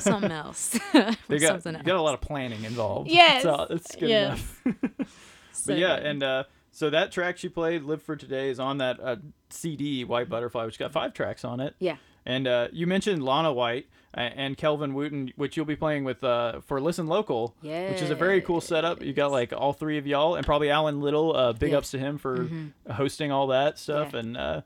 something 0.00 0.32
else. 0.32 0.78
They 1.28 1.38
got, 1.38 1.62
something 1.62 1.76
you 1.76 1.82
got 1.82 1.96
a 1.96 2.02
lot 2.02 2.14
of 2.14 2.20
planning 2.20 2.64
involved. 2.64 3.10
Yes, 3.10 3.44
it's 3.70 3.96
good 3.96 4.08
yes. 4.08 4.42
enough. 4.64 4.78
So 5.52 5.72
but 5.72 5.78
yeah, 5.78 5.96
good. 5.96 6.06
and 6.06 6.22
uh, 6.22 6.44
so 6.72 6.90
that 6.90 7.12
track 7.12 7.38
she 7.38 7.48
played, 7.48 7.82
"Live 7.84 8.02
for 8.02 8.16
Today," 8.16 8.48
is 8.50 8.58
on 8.58 8.78
that 8.78 8.98
uh, 9.00 9.16
CD, 9.50 10.04
White 10.04 10.28
Butterfly, 10.28 10.64
which 10.64 10.78
got 10.78 10.90
five 10.92 11.14
tracks 11.14 11.44
on 11.44 11.60
it. 11.60 11.74
yeah 11.78 11.96
And 12.26 12.46
uh, 12.48 12.68
you 12.72 12.86
mentioned 12.86 13.22
Lana 13.22 13.52
White 13.52 13.86
and 14.14 14.56
Kelvin 14.58 14.92
Wooten, 14.92 15.32
which 15.36 15.56
you'll 15.56 15.64
be 15.66 15.76
playing 15.76 16.04
with 16.04 16.22
uh, 16.22 16.60
for 16.60 16.80
Listen 16.80 17.06
Local, 17.06 17.54
which 17.62 18.02
is 18.02 18.10
a 18.10 18.14
very 18.14 18.42
cool 18.42 18.60
setup. 18.60 19.02
You 19.02 19.12
got 19.14 19.30
like 19.32 19.52
all 19.54 19.72
three 19.72 19.96
of 19.98 20.06
y'all, 20.06 20.34
and 20.34 20.44
probably 20.44 20.70
Alan 20.70 21.00
Little. 21.00 21.34
Uh, 21.36 21.52
big 21.54 21.70
Yes. 21.70 21.78
ups 21.78 21.90
to 21.92 21.98
him 21.98 22.18
for 22.18 22.46
hosting 22.90 23.30
all 23.32 23.46
that 23.48 23.78
stuff 23.78 24.10
Yeah. 24.12 24.18
and 24.20 24.36
uh, 24.36 24.60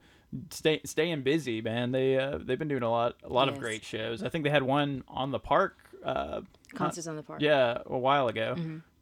stay, 0.50 0.80
staying 0.84 1.22
busy, 1.22 1.60
man. 1.62 1.92
They 1.92 2.18
uh, 2.18 2.38
they've 2.42 2.58
been 2.58 2.68
doing 2.68 2.82
a 2.82 2.90
lot 2.90 3.14
a 3.22 3.28
lot 3.32 3.48
of 3.48 3.58
great 3.60 3.84
shows. 3.84 4.22
I 4.22 4.28
think 4.30 4.42
they 4.44 4.50
had 4.50 4.62
one 4.64 5.04
on 5.08 5.30
the 5.30 5.38
park. 5.40 5.76
Uh, 6.04 6.40
concerts 6.74 7.06
on 7.06 7.16
the 7.16 7.22
park 7.22 7.40
yeah, 7.40 7.78
a 7.86 7.96
while 7.98 8.28
ago. 8.28 8.54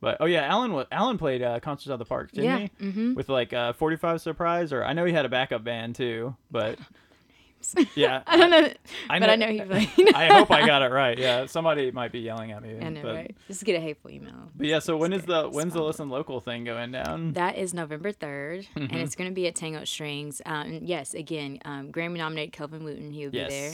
But 0.04 0.18
oh 0.20 0.26
yeah, 0.26 0.42
Alan 0.44 0.72
wa- 0.74 0.84
Alan 0.92 1.16
played 1.18 1.40
uh, 1.42 1.60
concerts 1.60 1.90
at 1.90 1.98
the 1.98 2.04
park, 2.04 2.30
didn't 2.32 2.44
Yeah, 2.60 2.68
he? 2.78 2.86
mhm. 2.92 3.14
With 3.14 3.28
like 3.30 3.52
uh, 3.54 3.72
45 3.72 4.20
Surprise, 4.20 4.72
or 4.72 4.84
I 4.84 4.92
know 4.92 5.04
he 5.06 5.12
had 5.14 5.24
a 5.24 5.30
backup 5.30 5.64
band 5.64 5.94
too. 5.96 6.36
But 6.50 6.78
yeah, 7.94 8.22
i 8.26 8.36
don't 8.36 8.50
know 8.50 8.68
I 9.08 9.18
but 9.18 9.30
i 9.30 9.36
know- 9.36 9.46
he 9.48 9.60
played 9.96 10.14
I 10.14 10.26
hope 10.34 10.50
I 10.50 10.66
got 10.66 10.82
it 10.82 10.90
right. 10.92 11.16
Yeah, 11.18 11.46
somebody 11.46 11.90
might 11.90 12.12
be 12.12 12.20
yelling 12.20 12.52
at 12.52 12.62
me. 12.62 12.78
i 12.82 12.90
know 12.90 13.00
but, 13.02 13.14
right 13.14 13.36
just 13.48 13.64
get 13.64 13.74
a 13.76 13.80
hateful 13.80 14.10
email 14.10 14.50
But 14.54 14.66
yeah, 14.66 14.80
so 14.80 14.98
when 14.98 15.14
is 15.14 15.22
the 15.22 15.48
when's 15.48 15.72
the 15.72 15.82
listen 15.82 16.10
local 16.10 16.40
thing 16.40 16.64
going 16.64 16.92
down? 16.92 17.32
That 17.32 17.56
is 17.56 17.72
November 17.72 18.12
3rd, 18.12 18.66
Mm-hmm. 18.76 18.92
and 18.92 18.96
it's 18.96 19.14
going 19.16 19.30
to 19.30 19.34
be 19.34 19.46
at 19.46 19.54
Tangled 19.54 19.88
Strings. 19.88 20.42
Um, 20.44 20.80
yes, 20.82 21.14
again, 21.14 21.58
um, 21.64 21.90
Grammy 21.90 22.18
nominated 22.18 22.52
Kelvin 22.52 22.84
Wooten, 22.84 23.10
he 23.12 23.24
will 23.24 23.32
be 23.32 23.38
Yes. 23.38 23.50
there, 23.50 23.72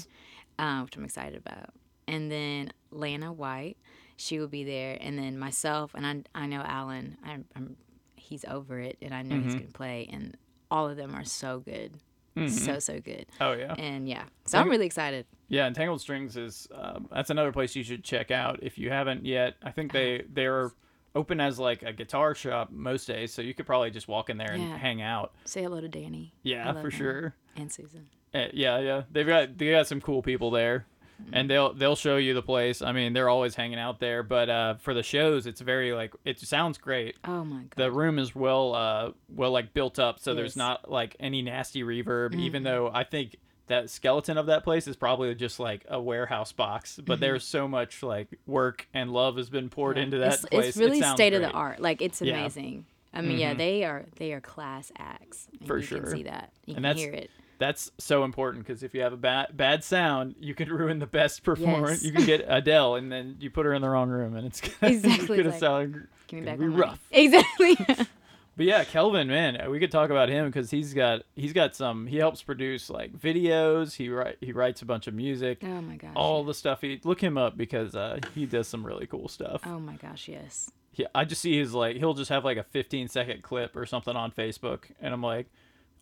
um, 0.64 0.84
which 0.84 0.96
I'm 0.96 1.04
excited 1.04 1.36
about. 1.44 1.70
And 2.06 2.30
then 2.30 2.72
Lana 2.92 3.32
White, 3.32 3.76
she 4.20 4.38
will 4.38 4.48
be 4.48 4.64
there. 4.64 4.96
And 5.00 5.18
then 5.18 5.38
myself, 5.38 5.92
and 5.94 6.06
I, 6.06 6.42
I 6.42 6.46
know 6.46 6.60
Alan, 6.64 7.16
I'm, 7.24 7.44
I'm, 7.56 7.76
he's 8.16 8.44
over 8.44 8.78
it, 8.78 8.98
and 9.02 9.14
I 9.14 9.22
know 9.22 9.36
Mm-hmm. 9.36 9.44
he's 9.44 9.54
going 9.54 9.66
to 9.68 9.72
play. 9.72 10.08
And 10.12 10.36
all 10.70 10.88
of 10.88 10.96
them 10.96 11.14
are 11.14 11.24
so 11.24 11.60
good. 11.60 11.98
So, 12.48 12.78
so 12.78 13.00
good. 13.00 13.26
oh 13.40 13.52
yeah, 13.52 13.74
And 13.76 14.08
yeah, 14.08 14.22
so 14.46 14.58
I'm 14.58 14.70
really 14.70 14.86
excited. 14.86 15.26
yeah. 15.48 15.66
Entangled 15.66 16.00
Strings 16.00 16.36
is 16.38 16.68
um, 16.72 17.06
that's 17.12 17.28
another 17.28 17.52
place 17.52 17.74
you 17.76 17.82
should 17.82 18.02
check 18.02 18.30
out 18.30 18.60
if 18.62 18.78
you 18.78 18.88
haven't 18.88 19.26
yet. 19.26 19.56
I 19.62 19.72
think 19.72 19.92
they 19.92 20.24
they're 20.32 20.70
open 21.14 21.38
as 21.40 21.58
like 21.58 21.82
a 21.82 21.92
guitar 21.92 22.34
shop 22.34 22.70
most 22.70 23.06
days, 23.06 23.34
so 23.34 23.42
you 23.42 23.52
could 23.52 23.66
probably 23.66 23.90
just 23.90 24.08
walk 24.08 24.30
in 24.30 24.38
there 24.38 24.52
and 24.52 24.62
Yeah. 24.62 24.78
hang 24.78 25.02
out. 25.02 25.34
Say 25.44 25.62
hello 25.64 25.80
to 25.82 25.88
Danny. 25.88 26.32
Yeah, 26.42 26.72
for 26.74 26.86
him. 26.86 26.90
sure. 26.90 27.34
And 27.56 27.70
Susan. 27.70 28.06
Uh, 28.32 28.46
yeah, 28.54 28.78
yeah. 28.78 29.02
They've 29.10 29.26
got 29.26 29.58
they 29.58 29.72
got 29.72 29.86
some 29.88 30.00
cool 30.00 30.22
people 30.22 30.50
there, 30.50 30.86
and 31.32 31.48
they'll 31.48 31.72
they'll 31.72 31.96
show 31.96 32.16
you 32.16 32.34
the 32.34 32.42
place. 32.42 32.82
I 32.82 32.92
mean, 32.92 33.12
they're 33.12 33.28
always 33.28 33.54
hanging 33.54 33.78
out 33.78 34.00
there. 34.00 34.22
But 34.22 34.48
uh, 34.48 34.74
for 34.74 34.94
the 34.94 35.02
shows, 35.02 35.46
it's 35.46 35.60
very 35.60 35.92
like 35.92 36.12
it 36.24 36.38
sounds 36.40 36.78
great. 36.78 37.16
Oh 37.24 37.44
my 37.44 37.60
God. 37.62 37.72
The 37.76 37.92
room 37.92 38.18
is 38.18 38.34
well 38.34 38.74
uh 38.74 39.10
well 39.34 39.50
like 39.50 39.72
built 39.74 39.98
up, 39.98 40.20
so 40.20 40.34
there's 40.34 40.56
not 40.56 40.90
like 40.90 41.16
any 41.20 41.42
nasty 41.42 41.82
reverb. 41.82 42.34
Even 42.34 42.62
though 42.62 42.90
I 42.92 43.04
think 43.04 43.36
that 43.66 43.88
skeleton 43.88 44.36
of 44.36 44.46
that 44.46 44.64
place 44.64 44.88
is 44.88 44.96
probably 44.96 45.32
just 45.36 45.60
like 45.60 45.84
a 45.88 46.00
warehouse 46.00 46.50
box, 46.50 46.98
but 47.04 47.20
there's 47.20 47.44
so 47.44 47.68
much 47.68 48.02
like 48.02 48.26
work 48.46 48.88
and 48.92 49.12
love 49.12 49.36
has 49.36 49.48
been 49.48 49.68
poured 49.68 49.96
Yeah. 49.96 50.02
into 50.02 50.18
that 50.18 50.32
it's, 50.34 50.44
place. 50.46 50.68
It's 50.70 50.76
really 50.76 50.98
it 50.98 51.04
state 51.04 51.34
of 51.34 51.40
the 51.42 51.50
art. 51.50 51.78
Like 51.80 52.02
it's 52.02 52.20
Yeah. 52.20 52.34
amazing. 52.38 52.86
I 53.14 53.20
mean, 53.22 53.38
yeah, 53.38 53.54
Mhm. 53.54 53.58
they 53.58 53.84
are 53.84 54.06
they 54.16 54.32
are 54.32 54.40
class 54.40 54.90
acts. 54.98 55.46
And 55.58 55.66
For 55.68 55.78
you 55.78 55.82
sure. 55.84 56.00
can 56.00 56.10
see 56.10 56.22
that. 56.24 56.52
You 56.66 56.74
And 56.76 56.84
can 56.84 56.96
hear 56.96 57.12
it. 57.12 57.30
That's 57.60 57.92
so 57.98 58.24
important 58.24 58.66
because 58.66 58.82
if 58.82 58.94
you 58.94 59.02
have 59.02 59.12
a 59.12 59.16
bad 59.18 59.56
bad 59.56 59.84
sound, 59.84 60.34
you 60.40 60.54
can 60.54 60.68
ruin 60.72 60.98
the 60.98 61.06
best 61.06 61.44
performance. 61.44 62.02
Yes. 62.02 62.04
You 62.04 62.12
can 62.12 62.24
get 62.26 62.44
Adele, 62.48 62.96
and 62.96 63.12
then 63.12 63.36
you 63.38 63.50
put 63.50 63.66
her 63.66 63.72
in 63.74 63.82
the 63.82 63.88
wrong 63.88 64.08
room, 64.08 64.34
and 64.34 64.46
it's 64.46 64.60
gonna, 64.80 64.92
Exactly, 64.94 65.36
gonna 65.36 65.50
like, 65.50 65.60
sound 65.60 66.08
Give 66.26 66.40
me 66.40 66.46
gonna 66.46 66.56
back 66.56 66.58
be 66.58 66.64
my 66.64 66.70
money. 66.70 66.80
rough. 66.82 67.00
Exactly. 67.12 67.76
But 68.56 68.66
yeah, 68.66 68.84
Kelvin, 68.84 69.28
man, 69.28 69.70
we 69.70 69.78
could 69.78 69.90
talk 69.92 70.10
about 70.10 70.28
him 70.28 70.44
because 70.46 70.70
he's 70.70 70.92
got 70.92 71.22
he's 71.34 71.54
got 71.54 71.74
some. 71.74 72.06
He 72.06 72.16
helps 72.18 72.42
produce 72.42 72.90
like 72.90 73.12
videos. 73.18 73.94
He 73.94 74.10
write 74.10 74.36
he 74.42 74.52
writes 74.52 74.82
a 74.82 74.84
bunch 74.84 75.06
of 75.06 75.14
music. 75.14 75.60
oh 75.62 75.80
my 75.80 75.96
gosh. 75.96 76.10
All 76.14 76.44
the 76.44 76.52
stuff 76.52 76.82
he 76.82 77.00
look 77.04 77.22
him 77.22 77.38
up 77.38 77.56
because 77.56 77.94
uh, 77.94 78.18
he 78.34 78.44
does 78.44 78.68
some 78.68 78.84
really 78.84 79.06
cool 79.06 79.28
stuff. 79.28 79.62
Oh 79.64 79.78
my 79.80 79.94
gosh, 79.94 80.28
yes. 80.28 80.70
Yeah, 80.94 81.06
I 81.14 81.24
just 81.24 81.40
see 81.40 81.58
his 81.58 81.72
like 81.72 81.96
he'll 81.96 82.12
just 82.12 82.28
have 82.28 82.44
like 82.44 82.58
a 82.58 82.64
15 82.64 83.08
second 83.08 83.42
clip 83.42 83.76
or 83.76 83.86
something 83.86 84.14
on 84.16 84.30
Facebook, 84.30 84.80
and 85.00 85.14
I'm 85.14 85.22
like 85.22 85.46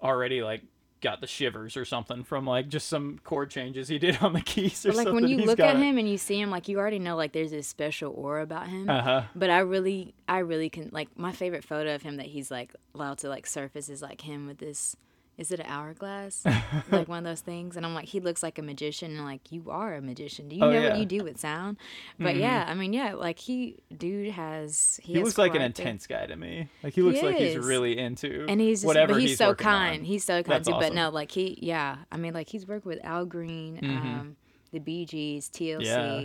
already 0.02 0.42
like 0.42 0.62
got 1.00 1.20
the 1.20 1.26
shivers 1.26 1.76
or 1.76 1.84
something 1.84 2.24
from 2.24 2.46
like 2.46 2.68
just 2.68 2.88
some 2.88 3.18
chord 3.24 3.50
changes 3.50 3.88
he 3.88 3.98
did 3.98 4.18
on 4.22 4.32
the 4.32 4.40
keys 4.40 4.84
or 4.84 4.90
But 4.90 4.96
like 4.96 5.04
something. 5.06 5.22
when 5.22 5.30
you 5.30 5.38
He's 5.38 5.46
look 5.46 5.60
at 5.60 5.76
it. 5.76 5.82
him 5.82 5.98
and 5.98 6.08
you 6.08 6.18
see 6.18 6.40
him, 6.40 6.50
like 6.50 6.68
you 6.68 6.78
already 6.78 6.98
know 6.98 7.16
like 7.16 7.32
there's 7.32 7.50
this 7.52 7.66
special 7.66 8.12
aura 8.12 8.42
about 8.42 8.68
him. 8.68 8.88
Uh-huh. 8.88 9.22
But 9.34 9.50
I 9.50 9.60
really, 9.60 10.14
I 10.28 10.38
really 10.38 10.68
can 10.70 10.90
like 10.92 11.08
my 11.16 11.32
favorite 11.32 11.64
photo 11.64 11.94
of 11.94 12.02
him 12.02 12.16
that 12.16 12.26
he's 12.26 12.50
like 12.50 12.74
allowed 12.94 13.18
to 13.18 13.28
like 13.28 13.46
surface 13.46 13.88
is 13.88 14.02
like 14.02 14.22
him 14.22 14.46
with 14.46 14.58
this. 14.58 14.96
Is 15.38 15.52
it 15.52 15.60
an 15.60 15.66
hourglass? 15.66 16.44
like 16.90 17.06
one 17.08 17.18
of 17.18 17.24
those 17.24 17.40
things, 17.40 17.76
and 17.76 17.86
I'm 17.86 17.94
like, 17.94 18.06
he 18.06 18.18
looks 18.18 18.42
like 18.42 18.58
a 18.58 18.62
magician, 18.62 19.16
and 19.16 19.24
like 19.24 19.52
you 19.52 19.70
are 19.70 19.94
a 19.94 20.02
magician. 20.02 20.48
Do 20.48 20.56
you 20.56 20.64
Oh, 20.64 20.70
know 20.72 20.80
yeah. 20.80 20.88
what 20.90 20.98
you 20.98 21.06
do 21.06 21.22
with 21.22 21.38
sound? 21.38 21.76
But 22.18 22.34
yeah, 22.36 22.64
I 22.68 22.74
mean, 22.74 22.92
yeah, 22.92 23.14
like 23.14 23.38
he, 23.38 23.76
dude 23.96 24.32
has 24.32 24.98
he, 25.02 25.12
He 25.12 25.18
has 25.20 25.24
looks 25.26 25.38
like 25.38 25.54
an 25.54 25.62
intense 25.62 26.06
guy 26.08 26.26
to 26.26 26.34
me. 26.36 26.68
Like 26.82 26.92
he 26.94 27.02
looks 27.02 27.22
like 27.22 27.36
he's 27.36 27.56
really 27.56 27.96
into 27.96 28.46
and 28.48 28.60
he's 28.60 28.80
just, 28.80 28.86
whatever 28.86 29.12
but 29.14 29.22
he's, 29.22 29.38
so 29.38 29.54
kind. 29.54 30.00
on. 30.00 30.04
He's 30.04 30.24
so 30.24 30.42
kind 30.42 30.46
That's 30.64 30.68
too. 30.68 30.74
But 30.78 30.92
no, 30.92 31.08
like 31.10 31.30
he, 31.30 31.56
yeah, 31.62 31.98
I 32.10 32.16
mean, 32.16 32.34
like 32.34 32.48
he's 32.48 32.66
worked 32.66 32.84
with 32.84 32.98
Al 33.04 33.24
Green, 33.24 33.76
Mm-hmm. 33.80 33.96
um, 34.20 34.36
the 34.72 34.80
Bee 34.80 35.06
Gees, 35.06 35.48
TLC, 35.48 35.84
Yeah. 35.84 36.24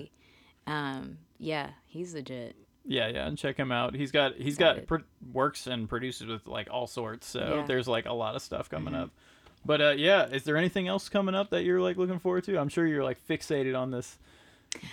Um, 0.65 1.17
yeah, 1.37 1.69
he's 1.85 2.13
legit. 2.15 2.55
Yeah, 2.85 3.07
yeah, 3.07 3.27
and 3.27 3.37
check 3.37 3.55
him 3.57 3.71
out. 3.71 3.95
He's 3.95 4.11
got 4.11 4.35
he's 4.35 4.57
got 4.57 4.85
pro- 4.87 5.03
works 5.31 5.67
and 5.67 5.87
produces 5.87 6.27
with 6.27 6.45
like 6.47 6.67
all 6.69 6.87
sorts. 6.87 7.27
So 7.27 7.39
Yeah. 7.59 7.65
there's 7.65 7.87
like 7.87 8.05
a 8.05 8.13
lot 8.13 8.35
of 8.35 8.41
stuff 8.41 8.69
coming 8.69 8.93
up. 8.93 9.09
But 9.65 9.81
uh, 9.81 9.89
yeah, 9.91 10.27
is 10.27 10.43
there 10.43 10.57
anything 10.57 10.87
else 10.89 11.07
coming 11.07 11.35
up 11.35 11.49
that 11.51 11.63
you're 11.63 11.79
like 11.81 11.95
looking 11.95 12.19
forward 12.19 12.43
to? 12.45 12.57
I'm 12.59 12.67
sure 12.69 12.85
you're 12.85 13.03
like 13.03 13.25
fixated 13.27 13.77
on 13.79 13.91
this. 13.91 14.17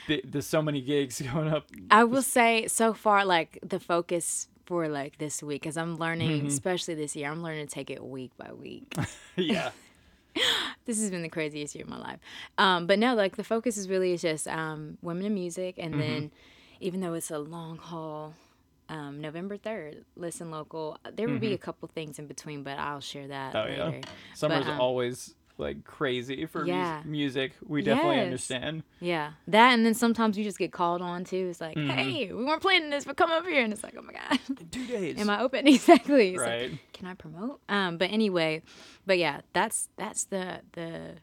There's 0.07 0.47
so 0.47 0.63
many 0.63 0.81
gigs 0.81 1.21
going 1.35 1.49
up. 1.49 1.67
I 1.91 2.05
will 2.05 2.23
say 2.23 2.69
so 2.69 2.93
far, 2.95 3.25
like 3.25 3.59
the 3.63 3.81
focus 3.81 4.47
for 4.67 4.87
like 4.89 5.19
this 5.19 5.43
week, 5.43 5.63
because 5.63 5.77
I'm 5.77 5.97
learning, 5.97 6.31
Mm-hmm. 6.31 6.47
especially 6.47 6.95
this 6.95 7.17
year, 7.17 7.29
I'm 7.31 7.43
learning 7.43 7.67
to 7.67 7.75
take 7.75 7.91
it 7.91 8.05
week 8.05 8.31
by 8.37 8.53
week. 8.53 8.95
yeah, 9.37 9.71
this 10.85 11.01
has 11.01 11.11
been 11.11 11.23
the 11.23 11.29
craziest 11.29 11.75
year 11.75 11.83
of 11.85 11.91
my 11.91 11.99
life. 11.99 12.21
Um, 12.59 12.87
but 12.87 13.01
no, 13.01 13.15
like 13.17 13.35
the 13.37 13.43
focus 13.43 13.77
is 13.77 13.89
really 13.89 14.13
is 14.13 14.23
just 14.23 14.47
um, 14.47 14.99
women 15.03 15.27
in 15.27 15.35
music, 15.35 15.75
and 15.79 15.95
Mm-hmm. 15.95 16.01
then 16.01 16.31
even 16.81 17.01
though 17.01 17.15
it's 17.15 17.31
a 17.31 17.39
long 17.39 17.77
haul, 17.79 18.35
um, 18.89 19.21
November 19.21 19.57
third, 19.57 20.05
listen 20.17 20.51
local. 20.51 20.99
There 21.13 21.29
will 21.29 21.39
be 21.39 21.53
a 21.53 21.59
couple 21.59 21.89
things 21.89 22.19
in 22.19 22.27
between, 22.27 22.63
but 22.63 22.79
I'll 22.79 23.01
share 23.01 23.29
that 23.29 23.55
Mm-hmm. 23.55 23.73
Oh, 23.73 23.77
yeah. 23.77 23.91
later. 23.91 24.09
summer's 24.35 24.67
um, 24.67 24.81
always 24.81 25.35
like 25.59 25.85
crazy 25.85 26.47
for 26.47 26.65
Yeah. 26.65 27.03
music. 27.05 27.53
We 27.65 27.83
definitely 27.83 28.17
Yes. 28.17 28.25
understand. 28.25 28.83
Yeah, 29.01 29.33
that, 29.47 29.75
and 29.75 29.85
then 29.85 29.93
sometimes 29.95 30.39
you 30.39 30.43
just 30.45 30.59
get 30.59 30.73
called 30.73 31.03
on 31.03 31.25
too. 31.25 31.49
It's 31.51 31.61
like, 31.61 31.77
Mm-hmm. 31.77 31.91
hey, 31.91 32.33
we 32.33 32.45
weren't 32.45 32.63
planning 32.63 32.91
this, 32.91 33.05
but 33.05 33.17
come 33.17 33.31
up 33.31 33.47
here, 33.47 33.63
and 33.63 33.73
it's 33.73 33.83
like, 33.85 33.95
oh 33.97 34.03
my 34.03 34.13
god. 34.15 34.39
Two 34.73 34.87
days. 34.87 35.19
Am 35.21 35.29
I 35.31 35.41
open? 35.43 35.67
Exactly. 35.69 36.31
It's 36.31 36.39
like, 36.41 36.49
right? 36.49 36.79
can 36.95 37.07
I 37.07 37.15
promote? 37.15 37.61
Um, 37.69 37.99
but 37.99 38.11
anyway, 38.11 38.63
but 39.07 39.19
yeah, 39.19 39.43
that's 39.53 39.89
that's 39.97 40.25
the 40.25 40.63
the 40.73 41.17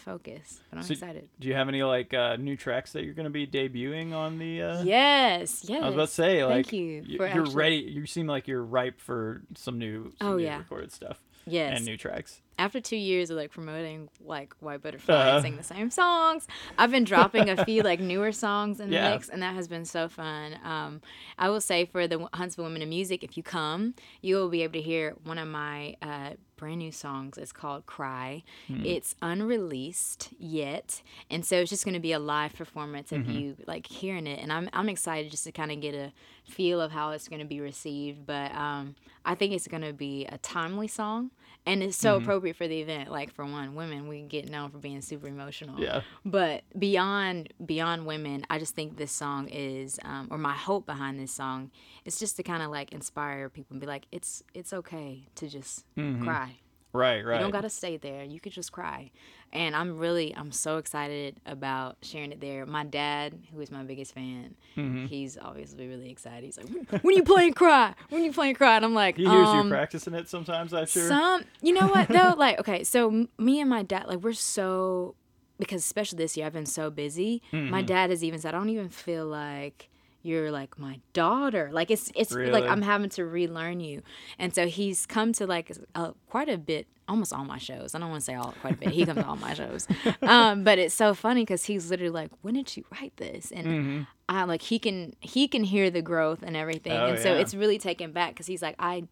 focus. 0.00 0.60
But 0.70 0.78
I'm 0.78 0.82
So- 0.84 0.92
excited. 0.92 1.28
Do 1.40 1.48
you 1.48 1.54
have 1.54 1.68
any 1.68 1.82
like 1.82 2.12
uh, 2.14 2.36
new 2.36 2.56
tracks 2.56 2.92
that 2.92 3.04
you're 3.04 3.14
going 3.14 3.24
to 3.24 3.30
be 3.30 3.46
debuting 3.46 4.12
on 4.14 4.38
the? 4.38 4.62
Uh... 4.62 4.82
Yes, 4.82 5.64
yes. 5.68 5.82
I 5.82 5.86
was 5.86 5.94
about 5.94 6.08
to 6.08 6.14
say, 6.14 6.44
like, 6.44 6.66
Thank 6.66 6.72
you. 6.72 7.02
you're 7.06 7.26
actually- 7.26 7.54
ready. 7.54 7.76
You 7.76 8.06
seem 8.06 8.26
like 8.26 8.48
you're 8.48 8.62
ripe 8.64 9.00
for 9.00 9.42
some 9.56 9.78
new, 9.78 10.12
some 10.20 10.28
Oh, 10.28 10.36
new 10.36 10.44
yeah. 10.44 10.58
recorded 10.58 10.92
stuff 10.92 11.20
Yes. 11.46 11.76
and 11.76 11.86
new 11.86 11.96
tracks. 11.96 12.40
After 12.60 12.80
two 12.80 12.96
years 12.96 13.30
of 13.30 13.36
like 13.36 13.52
promoting 13.52 14.08
like 14.20 14.52
White 14.58 14.82
Butterfly 14.82 15.14
Uh-huh. 15.14 15.36
and 15.36 15.42
sing 15.42 15.56
the 15.56 15.62
same 15.62 15.90
songs, 15.90 16.48
I've 16.76 16.90
been 16.90 17.04
dropping 17.04 17.48
a 17.48 17.64
few 17.64 17.82
like 17.90 18.00
newer 18.00 18.32
songs 18.32 18.80
in 18.80 18.90
the 18.90 18.96
Yeah. 18.96 19.10
mix, 19.12 19.28
and 19.28 19.40
that 19.42 19.54
has 19.54 19.68
been 19.68 19.84
so 19.84 20.08
fun. 20.08 20.58
Um, 20.64 21.00
I 21.38 21.50
will 21.50 21.60
say 21.60 21.84
for 21.84 22.08
the 22.08 22.28
Huntsville 22.34 22.64
Women 22.64 22.82
in 22.82 22.88
Music, 22.88 23.22
if 23.22 23.36
you 23.36 23.44
come, 23.44 23.94
you 24.22 24.34
will 24.36 24.48
be 24.48 24.62
able 24.64 24.72
to 24.72 24.82
hear 24.82 25.14
one 25.22 25.38
of 25.38 25.46
my 25.46 25.94
uh, 26.02 26.30
brand 26.58 26.80
new 26.80 26.92
songs. 26.92 27.38
It's 27.38 27.52
called 27.52 27.86
Cry. 27.86 28.42
Hmm. 28.66 28.84
It's 28.84 29.14
unreleased 29.22 30.28
yet, 30.38 31.02
and 31.30 31.44
so 31.44 31.56
it's 31.56 31.70
just 31.70 31.84
going 31.84 31.94
to 31.94 32.00
be 32.00 32.12
a 32.12 32.18
live 32.18 32.54
performance 32.54 33.10
of 33.12 33.22
Mm-hmm. 33.22 33.30
you 33.38 33.56
like 33.66 33.86
hearing 33.86 34.26
it, 34.26 34.38
and 34.40 34.52
I'm 34.52 34.68
I'm 34.74 34.88
excited 34.90 35.30
just 35.30 35.44
to 35.44 35.52
kind 35.52 35.72
of 35.72 35.80
get 35.80 35.94
a 35.94 36.12
feel 36.44 36.80
of 36.80 36.92
how 36.92 37.10
it's 37.12 37.28
going 37.28 37.40
to 37.40 37.46
be 37.46 37.60
received. 37.60 38.26
But 38.26 38.54
um, 38.54 38.94
I 39.24 39.34
think 39.34 39.52
it's 39.54 39.66
going 39.68 39.82
to 39.82 39.92
be 39.94 40.26
a 40.26 40.38
timely 40.38 40.88
song, 40.88 41.30
and 41.68 41.82
it's 41.82 41.96
so 41.96 42.14
Mm-hmm. 42.14 42.24
appropriate 42.24 42.56
for 42.56 42.66
the 42.66 42.80
event. 42.80 43.10
Like 43.10 43.32
for 43.32 43.44
one, 43.44 43.74
women 43.74 44.08
we 44.08 44.22
get 44.22 44.48
known 44.48 44.70
for 44.70 44.78
being 44.78 45.00
super 45.02 45.28
emotional. 45.28 45.78
Yeah. 45.80 46.00
But 46.24 46.64
beyond 46.78 47.52
beyond 47.64 48.06
women, 48.06 48.44
I 48.50 48.58
just 48.58 48.74
think 48.74 48.96
this 48.96 49.12
song 49.12 49.48
is, 49.48 50.00
um, 50.04 50.28
or 50.30 50.38
my 50.38 50.54
hope 50.54 50.86
behind 50.86 51.20
this 51.20 51.32
song, 51.32 51.70
is 52.04 52.18
just 52.18 52.36
to 52.36 52.42
kind 52.42 52.62
of 52.62 52.70
like 52.70 52.92
inspire 52.92 53.48
people 53.48 53.74
and 53.74 53.80
be 53.80 53.86
like, 53.86 54.06
it's 54.10 54.42
it's 54.54 54.72
okay 54.72 55.28
to 55.36 55.48
just 55.48 55.84
cry. 56.24 56.56
Right, 56.92 57.24
right. 57.24 57.36
You 57.36 57.42
don't 57.42 57.50
gotta 57.50 57.70
stay 57.70 57.96
there. 57.98 58.24
You 58.24 58.40
could 58.40 58.52
just 58.52 58.72
cry. 58.72 59.10
And 59.52 59.74
I'm 59.74 59.98
really, 59.98 60.34
I'm 60.36 60.52
so 60.52 60.76
excited 60.76 61.40
about 61.46 61.96
sharing 62.02 62.32
it 62.32 62.40
there. 62.40 62.66
My 62.66 62.84
dad, 62.84 63.38
who 63.52 63.60
is 63.60 63.70
my 63.70 63.82
biggest 63.82 64.14
fan, 64.14 64.54
Mm-hmm. 64.76 65.06
he's 65.06 65.36
obviously 65.40 65.86
really 65.88 66.10
excited. 66.10 66.44
He's 66.44 66.56
like, 66.58 66.68
"When- 66.68 67.00
"When 67.02 67.16
you 67.16 67.22
playing 67.24 67.54
cry? 67.54 67.94
When 68.10 68.22
you 68.24 68.32
playing 68.32 68.54
cry?" 68.56 68.76
And 68.76 68.84
I'm 68.84 68.94
like, 68.94 69.16
he 69.16 69.24
hears 69.24 69.48
um, 69.48 69.66
you 69.68 69.72
practicing 69.72 70.14
it 70.14 70.28
sometimes. 70.28 70.72
I'm 70.74 70.86
sure. 70.86 71.08
some, 71.08 71.44
you 71.62 71.72
know 71.72 71.88
what 71.88 72.08
though? 72.08 72.34
like, 72.36 72.58
okay, 72.60 72.84
so 72.84 73.26
me 73.38 73.60
and 73.60 73.68
my 73.70 73.82
dad, 73.82 74.06
like, 74.06 74.18
we're 74.20 74.32
so 74.34 75.14
because 75.58 75.82
especially 75.84 76.18
this 76.18 76.36
year, 76.36 76.46
I've 76.46 76.52
been 76.52 76.66
so 76.66 76.88
busy. 76.90 77.42
Mm-hmm. 77.52 77.70
My 77.70 77.82
dad 77.82 78.10
has 78.10 78.22
even 78.22 78.38
said, 78.40 78.54
I 78.54 78.58
don't 78.58 78.68
even 78.70 78.88
feel 78.90 79.26
like 79.26 79.88
you're 80.22 80.50
like 80.50 80.78
my 80.78 81.00
daughter. 81.12 81.70
Like 81.72 81.90
it's 81.90 82.10
it's 82.14 82.32
like 82.32 82.64
I'm 82.64 82.82
having 82.82 83.10
to 83.10 83.24
relearn 83.24 83.80
you. 83.80 84.02
And 84.38 84.54
so 84.54 84.66
he's 84.66 85.06
come 85.06 85.32
to 85.34 85.46
like 85.46 85.72
uh, 85.94 86.12
quite 86.28 86.48
a 86.48 86.58
bit, 86.58 86.86
almost 87.08 87.32
all 87.32 87.44
my 87.44 87.58
shows. 87.58 87.94
I 87.94 87.98
don't 87.98 88.10
want 88.10 88.20
to 88.22 88.24
say 88.24 88.34
all 88.34 88.54
quite 88.60 88.74
a 88.74 88.76
bit. 88.76 88.90
He 88.90 89.06
comes 89.06 89.20
to 89.20 89.26
all 89.26 89.36
my 89.36 89.54
shows. 89.54 89.86
Um, 90.22 90.62
but 90.64 90.78
it's 90.78 90.94
so 90.94 91.14
funny 91.14 91.42
because 91.42 91.64
he's 91.64 91.90
literally 91.90 92.10
like, 92.10 92.30
when 92.42 92.54
did 92.54 92.76
you 92.76 92.84
write 92.92 93.16
this? 93.16 93.50
And 93.50 93.66
Mm-hmm. 93.66 94.02
I 94.28 94.44
like 94.44 94.60
he 94.60 94.78
can 94.78 95.14
he 95.20 95.48
can 95.48 95.64
hear 95.64 95.88
the 95.90 96.02
growth 96.02 96.42
and 96.42 96.54
everything. 96.56 96.92
Oh, 96.92 97.06
and 97.06 97.18
so 97.18 97.32
yeah. 97.32 97.40
it's 97.40 97.54
really 97.54 97.78
taken 97.78 98.12
back 98.12 98.34
because 98.34 98.46
he's 98.46 98.60
like, 98.60 98.74
I 98.78 99.04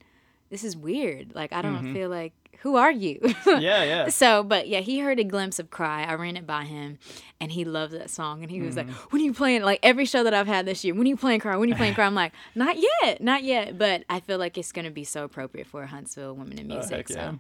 this 0.51 0.65
is 0.65 0.77
weird. 0.77 1.35
Like 1.35 1.53
I 1.53 1.63
don't 1.63 1.75
Mm-hmm. 1.77 1.93
feel 1.95 2.09
like 2.11 2.33
who 2.61 2.77
are 2.77 2.91
you? 2.91 3.21
yeah, 3.47 3.85
yeah. 3.85 4.09
So, 4.09 4.43
but 4.43 4.67
yeah, 4.67 4.81
he 4.81 4.99
heard 5.01 5.21
a 5.21 5.25
glimpse 5.25 5.59
of 5.59 5.71
Cry. 5.71 6.05
I 6.05 6.15
ran 6.15 6.37
it 6.37 6.47
by 6.47 6.65
him, 6.65 6.99
and 7.39 7.53
he 7.53 7.65
loved 7.65 7.93
that 7.93 8.09
song. 8.11 8.43
And 8.43 8.51
he 8.51 8.61
was 8.61 8.75
Mm-hmm. 8.77 8.89
like, 8.89 9.13
"When 9.13 9.21
are 9.23 9.25
you 9.25 9.35
playing?" 9.35 9.63
Like 9.63 9.81
every 9.83 10.05
show 10.07 10.25
that 10.25 10.33
I've 10.35 10.47
had 10.47 10.67
this 10.67 10.83
year, 10.85 10.95
when 10.95 11.07
are 11.07 11.09
you 11.11 11.17
playing 11.17 11.41
Cry? 11.41 11.57
When 11.57 11.69
are 11.69 11.71
you 11.71 11.77
playing 11.77 11.95
Cry? 11.95 12.07
I'm 12.07 12.15
like, 12.15 12.33
"Not 12.55 12.77
yet, 13.03 13.23
not 13.23 13.45
yet." 13.45 13.79
But 13.79 14.05
I 14.09 14.21
feel 14.21 14.39
like 14.39 14.57
it's 14.59 14.73
gonna 14.73 14.91
be 14.91 15.05
so 15.05 15.25
appropriate 15.25 15.67
for 15.67 15.85
Huntsville 15.87 16.35
Women 16.35 16.59
in 16.59 16.71
Oh, 16.73 16.77
Music. 16.77 16.97
heck 16.97 17.11
yeah. 17.11 17.33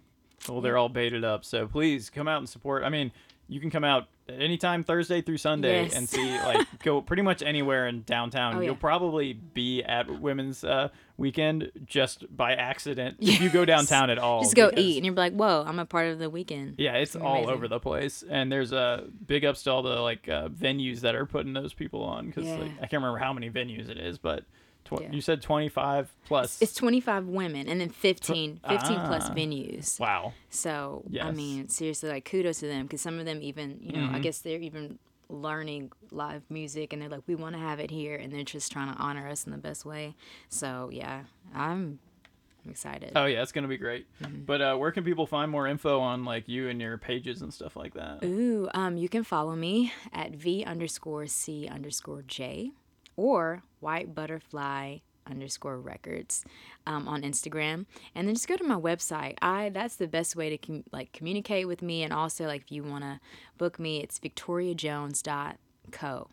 so 0.45 0.53
Well, 0.53 0.61
they're 0.61 0.77
all 0.79 0.88
baited 0.90 1.25
up, 1.25 1.45
so 1.45 1.66
please 1.66 2.11
come 2.11 2.29
out 2.29 2.38
and 2.38 2.49
support. 2.49 2.85
I 2.85 2.88
mean, 2.90 3.11
you 3.49 3.61
can 3.61 3.71
come 3.71 3.85
out 3.85 4.09
anytime 4.29 4.83
Thursday 4.83 5.23
through 5.23 5.39
Sunday 5.39 5.85
Yes. 5.85 5.95
and 5.95 6.09
see 6.09 6.37
like 6.45 6.67
go 6.83 7.01
pretty 7.01 7.23
much 7.23 7.43
anywhere 7.43 7.87
in 7.87 8.03
downtown. 8.03 8.57
Oh, 8.57 8.61
You'll 8.61 8.75
probably 8.75 9.33
be 9.35 9.83
at 9.85 10.21
Women's 10.21 10.65
uh, 10.65 10.89
Weekend 11.17 11.71
just 11.85 12.25
by 12.37 12.55
accident 12.55 13.19
if 13.21 13.41
you 13.41 13.49
go 13.49 13.65
downtown 13.65 14.11
at 14.11 14.19
all. 14.19 14.43
just 14.43 14.55
go 14.57 14.69
because- 14.71 14.85
eat, 14.85 14.97
and 14.97 15.07
you're 15.07 15.15
like, 15.15 15.33
"Whoa, 15.33 15.65
I'm 15.67 15.79
a 15.79 15.87
part 15.87 16.09
of 16.09 16.19
the 16.19 16.29
weekend." 16.29 16.75
Yeah, 16.79 16.95
it's 16.95 17.15
gonna 17.15 17.25
all 17.25 17.37
amazing. 17.37 17.55
over 17.55 17.69
the 17.69 17.79
place, 17.81 18.25
and 18.29 18.51
there's 18.51 18.73
a 18.73 18.79
uh, 18.79 19.01
big 19.27 19.45
ups 19.45 19.63
to 19.63 19.71
all 19.71 19.83
the 19.83 20.01
like 20.01 20.29
uh, 20.29 20.49
venues 20.49 21.01
that 21.01 21.15
are 21.15 21.25
putting 21.25 21.53
those 21.53 21.73
people 21.73 22.03
on 22.03 22.27
because 22.27 22.45
Yeah. 22.45 22.57
like, 22.59 22.73
I 22.79 22.87
can't 22.89 22.95
remember 23.03 23.19
how 23.19 23.33
many 23.33 23.49
venues 23.49 23.89
it 23.89 23.97
is, 23.99 24.19
but 24.19 24.45
tw- 24.87 25.01
Yeah. 25.03 25.12
you 25.12 25.20
said 25.20 25.42
25 25.42 26.12
plus. 26.25 26.62
It's 26.62 26.72
25 26.75 27.27
women 27.27 27.68
and 27.68 27.81
then 27.81 27.90
15, 27.90 28.61
15 28.68 29.01
plus 29.07 29.25
Ah. 29.31 29.35
venues. 29.35 30.01
wow. 30.01 30.33
So 30.51 31.03
I 31.07 31.11
Yes. 31.11 31.25
Mm-hmm. 31.27 31.37
mean, 31.37 31.68
seriously, 31.68 32.09
like 32.09 32.25
kudos 32.25 32.61
to 32.61 32.66
them 32.66 32.85
because 32.87 33.01
some 33.01 33.18
of 33.18 33.25
them 33.27 33.40
even, 33.42 33.79
you 33.83 33.92
know, 33.92 34.09
I 34.12 34.18
guess 34.20 34.38
they're 34.40 34.61
even 34.61 34.99
learning 35.29 35.90
live 36.12 36.42
music 36.49 36.92
and 36.92 37.03
they're 37.03 37.09
like, 37.09 37.22
we 37.27 37.35
want 37.35 37.55
to 37.55 37.61
have 37.61 37.81
it 37.81 37.90
here, 37.90 38.14
and 38.16 38.33
they're 38.33 38.44
just 38.44 38.70
trying 38.70 38.94
to 38.94 38.99
honor 39.01 39.29
us 39.29 39.44
in 39.44 39.51
the 39.53 39.59
best 39.59 39.85
way. 39.85 40.14
So 40.49 40.88
yeah, 40.92 41.25
I'm 41.55 41.99
excited. 42.68 43.12
Oh 43.16 43.27
yeah, 43.27 43.42
it's 43.42 43.53
gonna 43.53 43.68
be 43.68 43.77
great. 43.77 44.07
Mm-hmm. 44.22 44.42
But 44.44 44.61
uh, 44.61 44.77
where 44.77 44.90
can 44.92 45.03
people 45.05 45.27
find 45.27 45.51
more 45.51 45.66
info 45.66 46.01
on 46.01 46.25
like 46.25 46.49
you 46.49 46.68
and 46.68 46.81
your 46.81 46.96
pages 46.99 47.42
and 47.42 47.53
stuff 47.53 47.77
like 47.77 47.94
that? 47.94 48.25
Ooh, 48.25 48.68
um, 48.75 48.96
you 48.96 49.09
can 49.09 49.25
follow 49.25 49.55
me 49.57 49.92
at 50.12 50.33
v 50.33 50.64
underscore 50.64 51.27
c 51.27 51.66
underscore 51.68 52.22
j 52.27 52.72
or 53.16 53.62
white 53.81 54.14
butterfly 54.14 54.98
underscore 55.29 55.81
records 55.81 56.44
um, 56.87 57.09
on 57.09 57.22
Instagram, 57.22 57.87
and 58.14 58.29
then 58.29 58.35
just 58.35 58.48
go 58.48 58.57
to 58.57 58.64
my 58.64 58.76
website. 58.76 59.35
I 59.42 59.70
that's 59.70 59.96
the 59.96 60.07
best 60.07 60.37
way 60.37 60.50
to 60.50 60.59
com- 60.59 60.85
like 60.92 61.12
communicate 61.12 61.66
with 61.66 61.83
me, 61.83 62.02
and 62.02 62.12
also 62.12 62.46
like 62.46 62.62
if 62.62 62.72
you 62.72 62.85
want 62.85 63.05
to 63.05 63.20
book 63.59 63.79
me, 63.79 64.02
it's 64.02 64.18
victoriajones.co.co, 64.18 66.29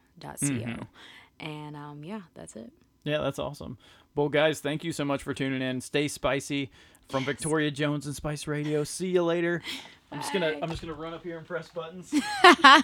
and 1.40 1.76
um, 1.76 2.04
yeah, 2.04 2.22
that's 2.36 2.56
it. 2.56 2.72
Yeah, 3.04 3.20
that's 3.20 3.40
awesome. 3.40 3.78
Well, 4.16 4.30
guys, 4.30 4.60
thank 4.60 4.84
you 4.84 4.92
so 4.92 5.04
much 5.04 5.24
for 5.24 5.34
tuning 5.34 5.62
in. 5.62 5.82
Stay 5.82 6.08
spicy 6.08 6.70
from 7.10 7.26
Victoria 7.26 7.72
Jones 7.72 8.06
and 8.06 8.16
Spice 8.16 8.48
Radio. 8.48 8.84
See 8.84 9.08
you 9.08 9.24
later. 9.24 9.62
I'm 10.12 10.20
just 10.20 10.32
gonna 10.32 10.58
I'm 10.62 10.70
just 10.70 10.82
gonna 10.82 10.94
run 10.94 11.14
up 11.14 11.24
here 11.24 11.38
and 11.38 11.48
press 11.48 11.68
buttons. 11.70 12.14